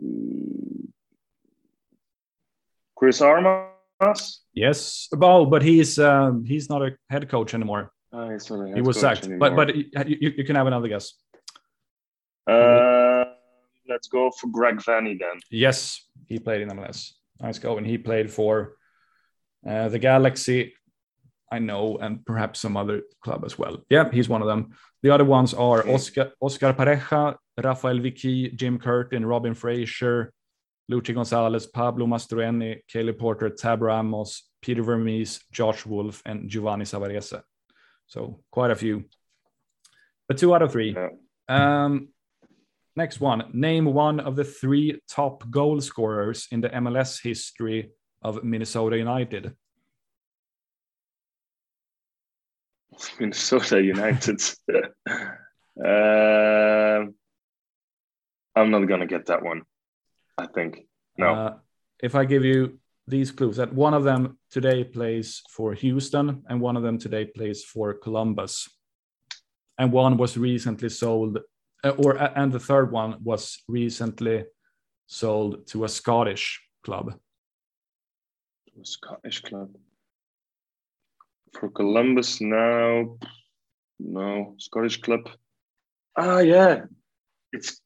[0.01, 0.91] Mm.
[2.96, 4.41] Chris Armas?
[4.54, 7.91] Yes, oh, but he's um, he's not a head coach anymore.
[8.12, 9.22] Oh, he's not he was sacked.
[9.39, 9.66] But anymore.
[9.66, 11.14] but you, you, you can have another guess.
[12.46, 13.24] Uh,
[13.88, 15.39] let's go for Greg Vanney then.
[15.50, 17.14] Yes, he played in MLS.
[17.39, 18.76] Nice go, and he played for
[19.68, 20.74] uh, the Galaxy.
[21.52, 23.84] I know, and perhaps some other club as well.
[23.89, 24.76] Yeah, he's one of them.
[25.04, 30.34] The other ones are Oscar, Oscar Pareja, Raphaël Wicky, Jim Curtin, Robin Fraser,
[30.91, 37.41] Luchi Gonzalez, Pablo Mastroeni, Caleb Porter, Tab Ramos, Peter Vermes, Josh Wolff, and Giovanni Savarese.
[38.07, 39.05] So quite a few.
[40.27, 40.95] But two out of three.
[40.95, 41.09] Yeah.
[41.49, 42.09] Um,
[42.95, 43.49] next one.
[43.53, 49.55] Name one of the three top goal scorers in the MLS history of Minnesota United.
[53.19, 54.41] Minnesota United.
[55.84, 57.05] uh,
[58.55, 59.63] I'm not gonna get that one.
[60.38, 61.34] I think no.
[61.34, 61.53] Uh,
[62.01, 66.61] if I give you these clues, that one of them today plays for Houston, and
[66.61, 68.69] one of them today plays for Columbus,
[69.77, 71.39] and one was recently sold,
[71.84, 74.45] uh, or uh, and the third one was recently
[75.07, 77.13] sold to a Scottish club.
[78.81, 79.69] A Scottish club
[81.53, 83.17] for Columbus now.
[83.99, 85.29] No, Scottish club.
[86.17, 86.86] Ah, yeah,
[87.51, 87.79] it's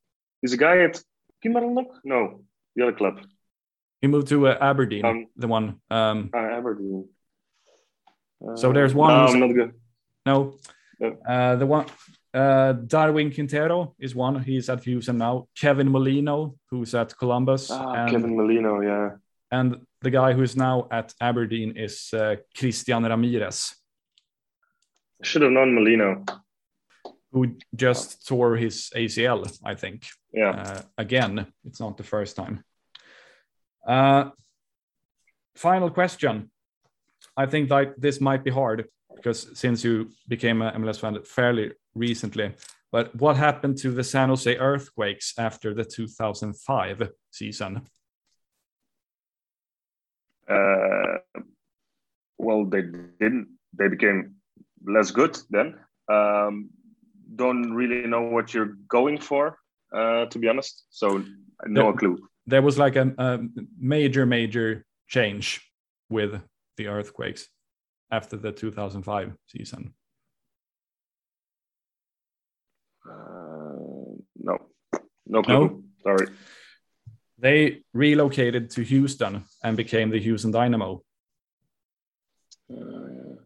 [0.43, 1.01] is a guy at
[1.53, 1.99] Kilmarnock?
[2.03, 2.41] No,
[2.75, 3.19] the other club.
[4.01, 5.81] He moved to uh, Aberdeen, um, the one.
[5.89, 7.09] Um, uh, Aberdeen.
[8.45, 9.09] Uh, so there's one.
[9.09, 9.73] No, I'm not good.
[10.25, 10.57] No,
[11.27, 11.85] uh, the one.
[12.33, 14.43] Uh, Darwin Quintero is one.
[14.43, 15.47] He's at Houston now.
[15.59, 17.71] Kevin Molino, who's at Columbus.
[17.71, 19.09] Ah, and, Kevin Molino, yeah.
[19.51, 23.73] And the guy who's now at Aberdeen is uh, Christian Ramirez.
[25.23, 26.23] Should have known Molino.
[27.31, 30.07] Who just tore his ACL, I think.
[30.33, 30.51] Yeah.
[30.51, 32.63] Uh, again, it's not the first time.
[33.85, 34.29] Uh,
[35.55, 36.51] final question.
[37.35, 41.73] I think that this might be hard because since you became a MLS fan fairly
[41.95, 42.53] recently,
[42.91, 47.81] but what happened to the San Jose Earthquakes after the 2005 season?
[50.49, 51.17] Uh,
[52.37, 52.83] well, they
[53.19, 53.47] didn't.
[53.73, 54.35] They became
[54.85, 55.75] less good then.
[56.09, 56.69] Um,
[57.35, 59.57] don't really know what you're going for,
[59.93, 60.85] uh, to be honest.
[60.89, 61.23] So
[61.65, 62.17] no there, clue.
[62.45, 63.39] There was like a, a,
[63.79, 65.61] major, major change
[66.09, 66.39] with
[66.77, 67.47] the earthquakes
[68.11, 69.93] after the 2005 season.
[73.05, 74.57] Uh, no,
[75.25, 75.53] no clue.
[75.53, 75.83] No?
[76.03, 76.27] Sorry.
[77.39, 81.03] They relocated to Houston and became the Houston Dynamo.
[82.71, 83.37] Uh,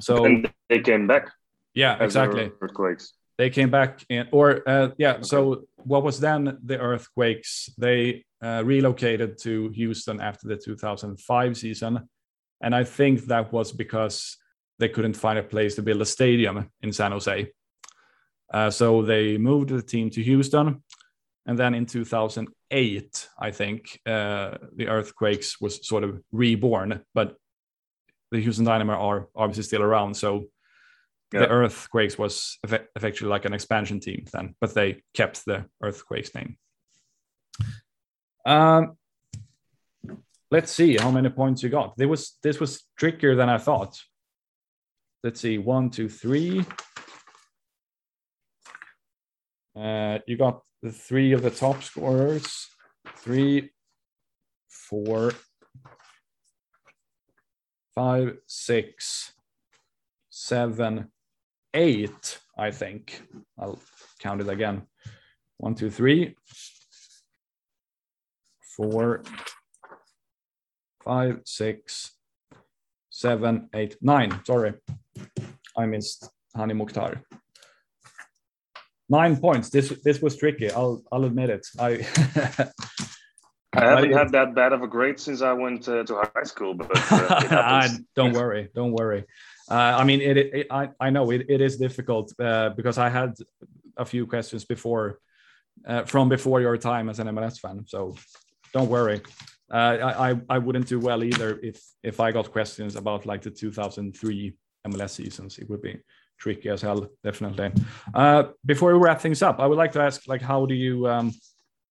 [0.00, 1.30] so and they came back.
[1.74, 2.50] Yeah, exactly.
[2.60, 3.12] Earthquakes.
[3.38, 5.14] They came back in, or uh, yeah.
[5.14, 5.22] Okay.
[5.22, 7.70] So what was then the earthquakes?
[7.78, 12.08] They uh, relocated to Houston after the 2005 season,
[12.60, 14.36] and I think that was because
[14.78, 17.50] they couldn't find a place to build a stadium in San Jose.
[18.52, 20.82] Uh, so they moved the team to Houston,
[21.46, 27.36] and then in 2008 i think uh, the earthquakes was sort of reborn but
[28.30, 30.44] the houston dynamo are obviously still around so
[31.32, 31.40] yeah.
[31.40, 36.34] the earthquakes was eff- effectively like an expansion team then but they kept the earthquakes
[36.34, 36.56] name.
[38.46, 38.96] Um,
[40.50, 41.96] let's see how many points you got.
[41.96, 43.98] There was this was trickier than i thought.
[45.22, 46.64] Let's see one two three.
[49.76, 52.66] Uh, you got the three of the top scorers.
[53.16, 53.70] Three,
[54.68, 55.32] four,
[57.94, 59.32] five, six,
[60.30, 61.10] seven,
[61.74, 63.22] eight, I think.
[63.58, 63.80] I'll
[64.20, 64.82] count it again.
[65.58, 66.36] One, two, three,
[68.76, 69.22] four,
[71.04, 72.12] five, six,
[73.10, 74.40] seven, eight, nine.
[74.44, 74.74] Sorry,
[75.76, 77.22] I missed Hani Mukhtar
[79.10, 79.68] nine points.
[79.68, 80.70] This this was tricky.
[80.70, 81.66] I'll I'll admit it.
[81.78, 81.90] I
[83.72, 86.74] I haven't had that bad of a grade since I went uh, to high school,
[86.74, 89.24] but uh, don't worry, don't worry.
[89.70, 93.08] Uh, I mean, it, it, I I know it, it is difficult uh, because I
[93.08, 93.34] had
[93.96, 95.20] a few questions before
[95.86, 97.84] uh, from before your time as an MLS fan.
[97.86, 98.16] So
[98.72, 99.20] don't worry.
[99.72, 103.42] Uh, I, I I wouldn't do well either if if I got questions about like
[103.42, 104.56] the 2003
[104.88, 105.58] MLS seasons.
[105.58, 106.00] It would be
[106.40, 107.70] tricky as hell, definitely.
[108.14, 111.06] Uh, before we wrap things up, I would like to ask, like, how do you,
[111.06, 111.32] um,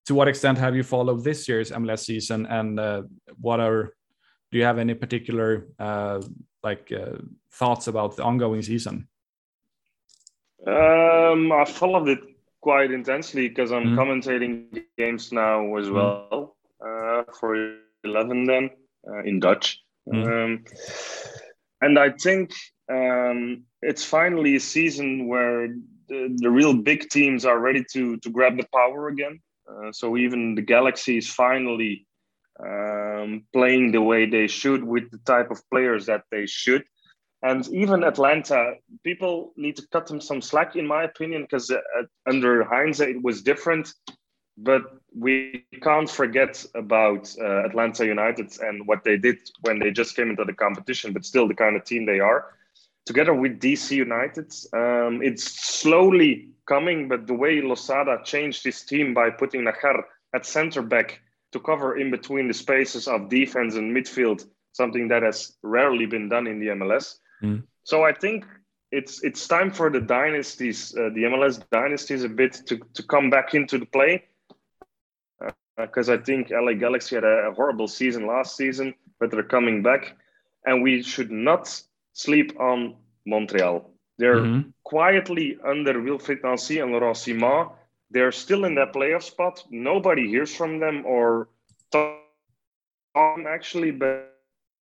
[0.08, 3.04] to what extent have you followed this year's MLS season, and uh,
[3.40, 3.94] what are,
[4.52, 6.22] do you have any particular uh,
[6.64, 7.18] like uh,
[7.52, 9.08] thoughts about the ongoing season?
[10.66, 12.20] Um, I followed it
[12.62, 13.98] quite intensely because I'm mm.
[13.98, 15.94] commentating games now as mm.
[15.94, 18.70] well uh, for 11 then
[19.08, 19.80] uh, in Dutch.
[20.08, 20.46] Mm.
[20.46, 20.64] Um,
[21.82, 22.52] and I think
[22.92, 25.68] um, it's finally a season where
[26.08, 29.40] the, the, real big teams are ready to to grab the power again.
[29.70, 32.08] Uh, so even the Galaxy is finally
[32.66, 36.84] um, playing the way they should with the type of players that they should.
[37.42, 41.80] And even Atlanta, people need to cut them some slack, in my opinion, because uh,
[42.28, 43.94] under Heinze it was different.
[44.58, 44.82] But
[45.16, 50.30] we can't forget about uh, Atlanta United and what they did when they just came
[50.30, 52.54] into the competition, but still the kind of team they are.
[53.06, 59.14] Together with DC United, um, it's slowly coming, but the way Losada changed his team
[59.14, 60.04] by putting Najar
[60.36, 65.24] at center back to cover in between the spaces of defense and midfield, something that
[65.24, 67.16] has rarely been done in the MLS.
[67.44, 67.64] Mm.
[67.84, 68.46] So I think
[68.92, 73.30] it's it's time for the dynasties, uh, the MLS dynasties, a bit to to come
[73.30, 74.26] back into the play.
[75.78, 79.44] Because uh, I think LA Galaxy had a, a, horrible season last season, but they're
[79.44, 80.18] coming back,
[80.66, 81.82] and we should not
[82.14, 82.96] sleep on
[83.26, 83.90] Montreal.
[84.18, 84.70] They're mm-hmm.
[84.84, 87.72] quietly under Wilfried Nancy and Laurent Ciman.
[88.12, 89.64] They're still in that playoff spot.
[89.70, 91.50] Nobody hears from them or
[91.92, 94.36] Tom actually, but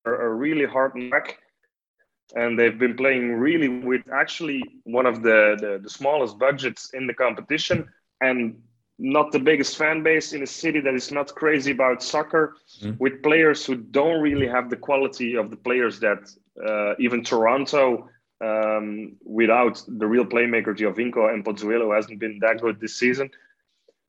[0.04, 1.38] a really hard neck
[2.34, 7.06] and they've been playing really with actually one of the, the, the smallest budgets in
[7.06, 7.88] the competition
[8.20, 8.60] and
[8.98, 12.98] not the biggest fan base in a city that is not crazy about soccer mm.
[12.98, 16.28] with players who don't really have the quality of the players that
[16.66, 18.08] uh, even Toronto
[18.40, 23.30] um, without the real playmaker Giovinco and Pozuelo hasn't been that good this season.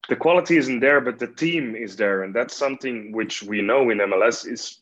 [0.07, 3.89] The quality isn't there, but the team is there, and that's something which we know
[3.89, 4.79] in MLS is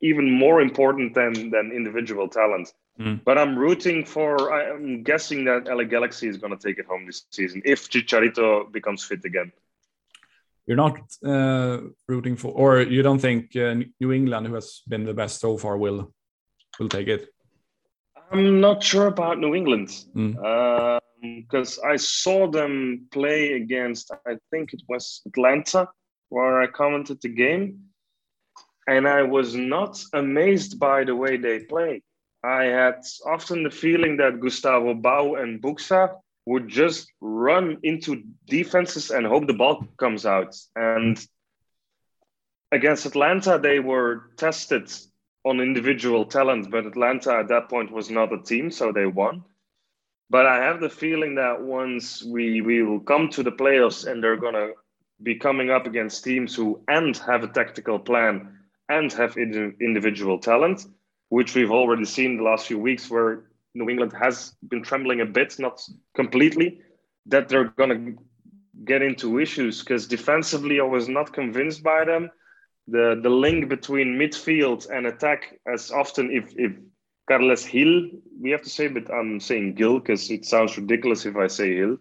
[0.00, 2.72] even more important than than individual talent.
[2.98, 3.24] Mm.
[3.24, 4.52] But I'm rooting for.
[4.52, 8.70] I'm guessing that LA Galaxy is going to take it home this season if Chicharito
[8.70, 9.52] becomes fit again.
[10.66, 15.04] You're not uh, rooting for, or you don't think uh, New England, who has been
[15.04, 16.12] the best so far, will
[16.78, 17.31] will take it.
[18.32, 21.84] I'm not sure about New England because mm.
[21.84, 24.10] um, I saw them play against.
[24.26, 25.88] I think it was Atlanta,
[26.30, 27.92] where I commented the game
[28.86, 32.02] and I was not amazed by the way they play.
[32.44, 36.16] I had often the feeling that Gustavo Bou and Buksa
[36.46, 40.56] would just run into defenses and hope the ball comes out.
[40.74, 41.24] And
[42.72, 44.92] against Atlanta, they were tested
[45.44, 49.44] on individual talent, but Atlanta at that point was not a team, so they won.
[50.30, 54.22] But I have the feeling that once we, we will come to the playoffs and
[54.22, 54.72] they're going to
[55.22, 60.86] be coming up against teams who and have a tactical plan and have individual talent,
[61.28, 65.26] which we've already seen the last few weeks where New England has been trembling a
[65.26, 65.80] bit, not
[66.14, 66.80] completely,
[67.26, 68.22] that they're going to
[68.84, 72.30] get into issues because defensively I was not convinced by them.
[72.88, 76.72] The the link between midfield and attack, as often if if
[77.28, 78.10] Carles Gil,
[78.40, 81.76] we have to say, but I'm saying Gil because it sounds ridiculous if I say
[81.76, 81.98] Hill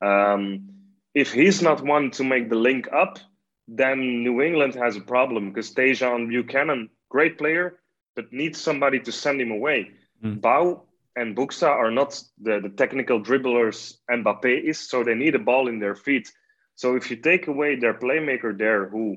[0.00, 0.68] Um,
[1.14, 3.18] if he's not one to make the link up,
[3.66, 7.80] then New England has a problem because Tajon Buchanan, great player,
[8.14, 9.90] but needs somebody to send him away.
[10.22, 10.40] Mm.
[10.40, 10.82] Bou
[11.16, 15.68] and Buksa are not the, the technical dribblers Mbappe is, so they need a ball
[15.68, 16.30] in their feet.
[16.76, 19.16] So if you take away their playmaker there, who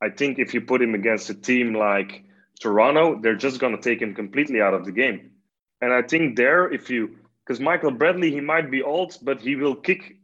[0.00, 2.24] I think if you put him against a team like
[2.60, 5.30] Toronto, they're just going to take him completely out of the game.
[5.80, 9.56] And I think there, if you, because Michael Bradley, he might be old, but he
[9.56, 10.16] will kick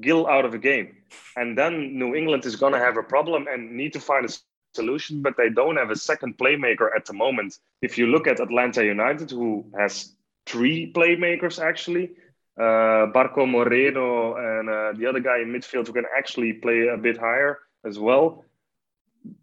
[0.00, 0.96] Gil out of a game.
[1.36, 4.32] And then New England is going to have a problem and need to find a
[4.74, 7.58] solution, but they don't have a second playmaker at the moment.
[7.82, 10.14] If you look at Atlanta United, who has
[10.46, 12.12] three playmakers actually,
[12.58, 16.96] uh, Barco Moreno and uh, the other guy in midfield who can actually play a
[16.96, 18.44] bit higher as well.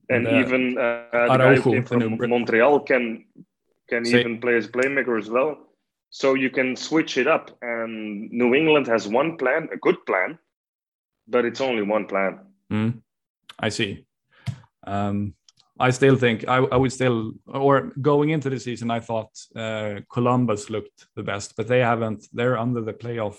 [0.10, 3.26] And, uh, even uh, the guy who came from Montreal can
[3.90, 4.20] can Say.
[4.20, 5.58] even play as playmaker as well.
[6.10, 7.52] So you can switch it up.
[7.62, 10.40] And New England has one plan, a good plan,
[11.28, 12.40] but it's only one plan.
[12.72, 13.02] Mm,
[13.60, 14.06] I see.
[14.88, 15.34] Um,
[15.78, 20.00] I still think I, I, would still, or going into the season, I thought uh,
[20.10, 22.28] Columbus looked the best, but they haven't.
[22.32, 23.38] They're under the playoff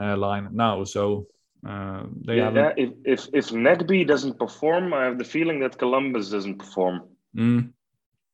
[0.00, 1.26] uh, line now, so
[1.66, 2.78] uh, they yeah, haven't.
[2.78, 7.02] If if if Nagbe doesn't perform, I have the feeling that Columbus doesn't perform.
[7.36, 7.72] Mm.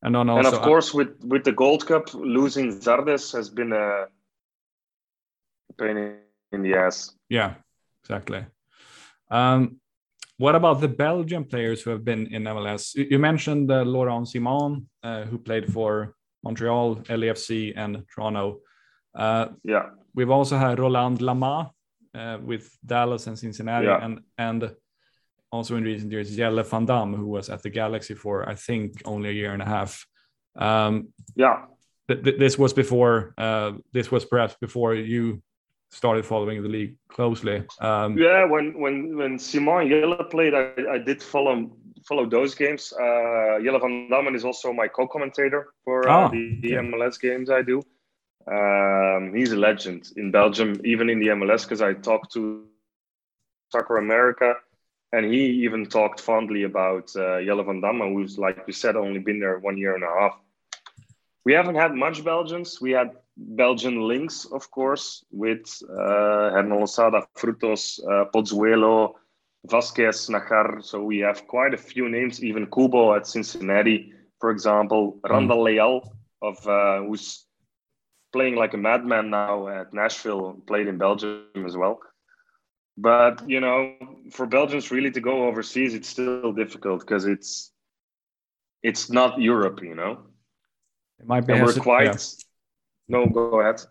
[0.01, 4.07] And, also, and of course, with with the Gold Cup, losing Zardes has been a
[5.77, 6.15] pain
[6.51, 7.13] in the ass.
[7.29, 7.55] Yeah,
[8.03, 8.45] exactly.
[9.29, 9.79] Um,
[10.37, 12.95] what about the Belgian players who have been in MLS?
[12.95, 18.61] You mentioned uh, Laurent Ciman, uh, who played for Montreal, LAFC, and Toronto.
[19.13, 19.89] Uh, yeah.
[20.15, 21.71] We've also had Roland Lamah
[22.15, 24.03] uh, with Dallas and Cincinnati, yeah.
[24.03, 24.75] and and
[25.51, 29.01] also in recent years Jelle van Damme, who was at the Galaxy for I think
[29.05, 30.05] only a year and a half.
[30.55, 31.65] Um, yeah.
[32.07, 33.33] Th- th- this was before.
[33.37, 35.41] Uh, this was perhaps before you
[35.91, 37.63] started following the league closely.
[37.81, 41.71] Um, yeah, when when when Ciman Jelle played, I, I did follow
[42.07, 42.93] follow those games.
[42.93, 47.49] Uh, Jelle van Damme is also my co-commentator for uh, oh, the, the MLS games
[47.49, 47.81] I do.
[48.47, 52.65] Um, he's a legend in Belgium, even in the MLS, because I talked to
[53.71, 54.55] Soccer America,
[55.11, 59.19] and he even talked fondly about uh, Jelle van Damme, who's, like you said, only
[59.19, 60.39] been there one year and a half.
[61.45, 62.81] We haven't had much Belgians.
[62.81, 69.13] We had Belgian links, of course, with uh, Hernan Losada, Frutos, uh, Pozuelo,
[69.67, 70.83] Vázquez, Najar.
[70.83, 75.29] So we have quite a few names, even Kubo at Cincinnati, for example, mm.
[75.29, 77.45] Randall Leal, of uh, who's
[78.31, 81.99] playing like a madman now at Nashville, played in Belgium as well.
[82.97, 83.95] But you know,
[84.31, 87.71] for Belgians really to go overseas, it's still difficult because it's
[88.83, 90.19] it's not Europe, you know.
[91.19, 91.53] It might be.
[91.53, 92.05] And we're quite.
[92.05, 92.15] Yeah.
[93.07, 93.81] No, go ahead.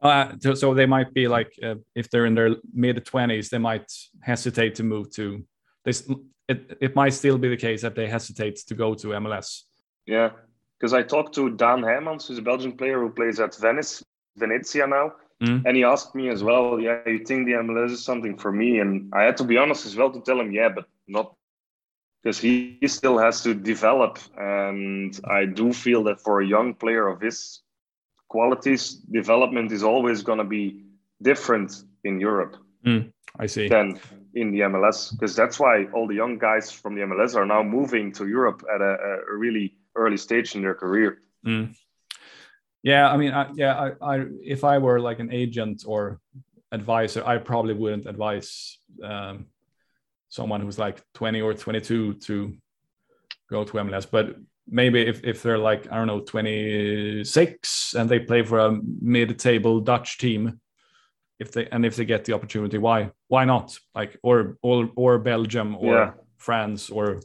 [0.00, 3.58] Uh, so, so they might be like, uh, if they're in their mid twenties, they
[3.58, 3.90] might
[4.22, 5.44] hesitate to move to.
[5.84, 6.08] This
[6.48, 9.62] it it might still be the case that they hesitate to go to MLS.
[10.06, 10.30] Yeah,
[10.78, 14.02] because I talked to Daan Heymans, who's a Belgian player who plays at Venice,
[14.36, 15.12] Venezia now,
[15.42, 15.62] mm.
[15.64, 18.80] and he asked me as well, "Yeah, you think the MLS is something for me?"
[18.80, 21.34] And I had to be honest as well to tell him, "Yeah, but not."
[22.22, 27.06] Because he still has to develop, and I do feel that for a young player
[27.06, 27.62] of his
[28.28, 30.84] qualities, development is always going to be
[31.22, 32.56] different in Europe.
[32.84, 33.68] Mm, I see.
[33.68, 34.00] Than
[34.34, 37.62] in the MLS, because that's why all the young guys from the MLS are now
[37.62, 38.96] moving to Europe at a,
[39.30, 41.18] a really early stage in their career.
[41.44, 41.74] Mm.
[42.82, 46.20] Yeah, I mean, I, yeah, I, I, if I were like an agent or
[46.70, 49.46] advisor, I probably wouldn't advise um,
[50.28, 52.56] someone who's like 20 or 22 to
[53.50, 54.06] go to MLS.
[54.08, 54.36] But
[54.68, 59.80] maybe if, if they're like, I don't know, 26 and they play for a mid-table
[59.80, 60.60] Dutch team,
[61.38, 63.78] if they and if they get the opportunity, why why not?
[63.94, 66.10] Like or or or Belgium or yeah.
[66.38, 67.20] France or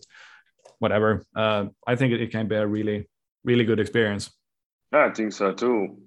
[0.81, 1.23] whatever.
[1.35, 3.07] Uh, I think it, it can be a really,
[3.43, 4.31] really good experience.
[4.91, 5.97] I think so too.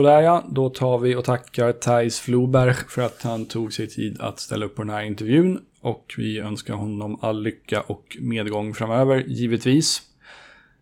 [0.00, 4.20] Sådär ja, då tar vi och tackar Thijs Floberg för att han tog sig tid
[4.20, 5.60] att ställa upp på den här intervjun.
[5.80, 10.02] Och vi önskar honom all lycka och medgång framöver, givetvis.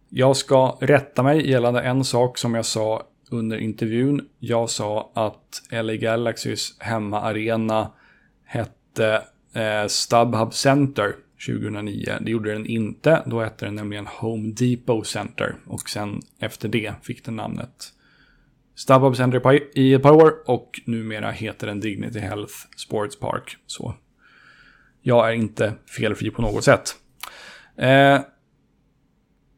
[0.08, 4.28] Jag ska rätta mig gällande en sak som jag sa under intervjun.
[4.38, 7.90] Jag sa att LA Galaxys hemmaarena
[8.44, 11.14] hette eh, StubHub Center
[11.46, 12.12] 2009.
[12.20, 13.22] Det gjorde den inte.
[13.26, 15.56] Då hette den nämligen Home Depot Center.
[15.66, 17.92] Och sen efter det fick den namnet
[18.78, 23.56] StubHub Center i ett par år och numera heter den Dignity Health Sports Park.
[23.66, 23.94] Så
[25.02, 26.96] jag är inte felfri på något sätt.
[27.76, 28.20] Eh,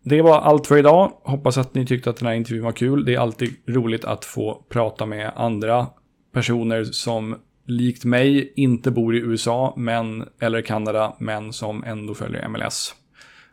[0.05, 1.12] det var allt för idag.
[1.23, 3.05] Hoppas att ni tyckte att den här intervjun var kul.
[3.05, 5.87] Det är alltid roligt att få prata med andra
[6.33, 12.49] personer som likt mig inte bor i USA men, eller Kanada men som ändå följer
[12.49, 12.95] MLS.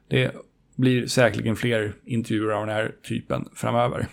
[0.09, 0.31] Det
[0.75, 4.07] blir säkerligen fler intervjuer av den här typen framöver.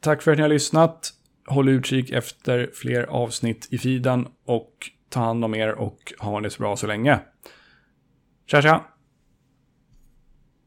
[0.00, 1.12] Tack för att ni har lyssnat.
[1.46, 4.74] Håll utkik efter fler avsnitt i feeden och
[5.08, 7.20] ta hand om er och ha det så bra så länge.
[8.46, 8.84] Tja tja!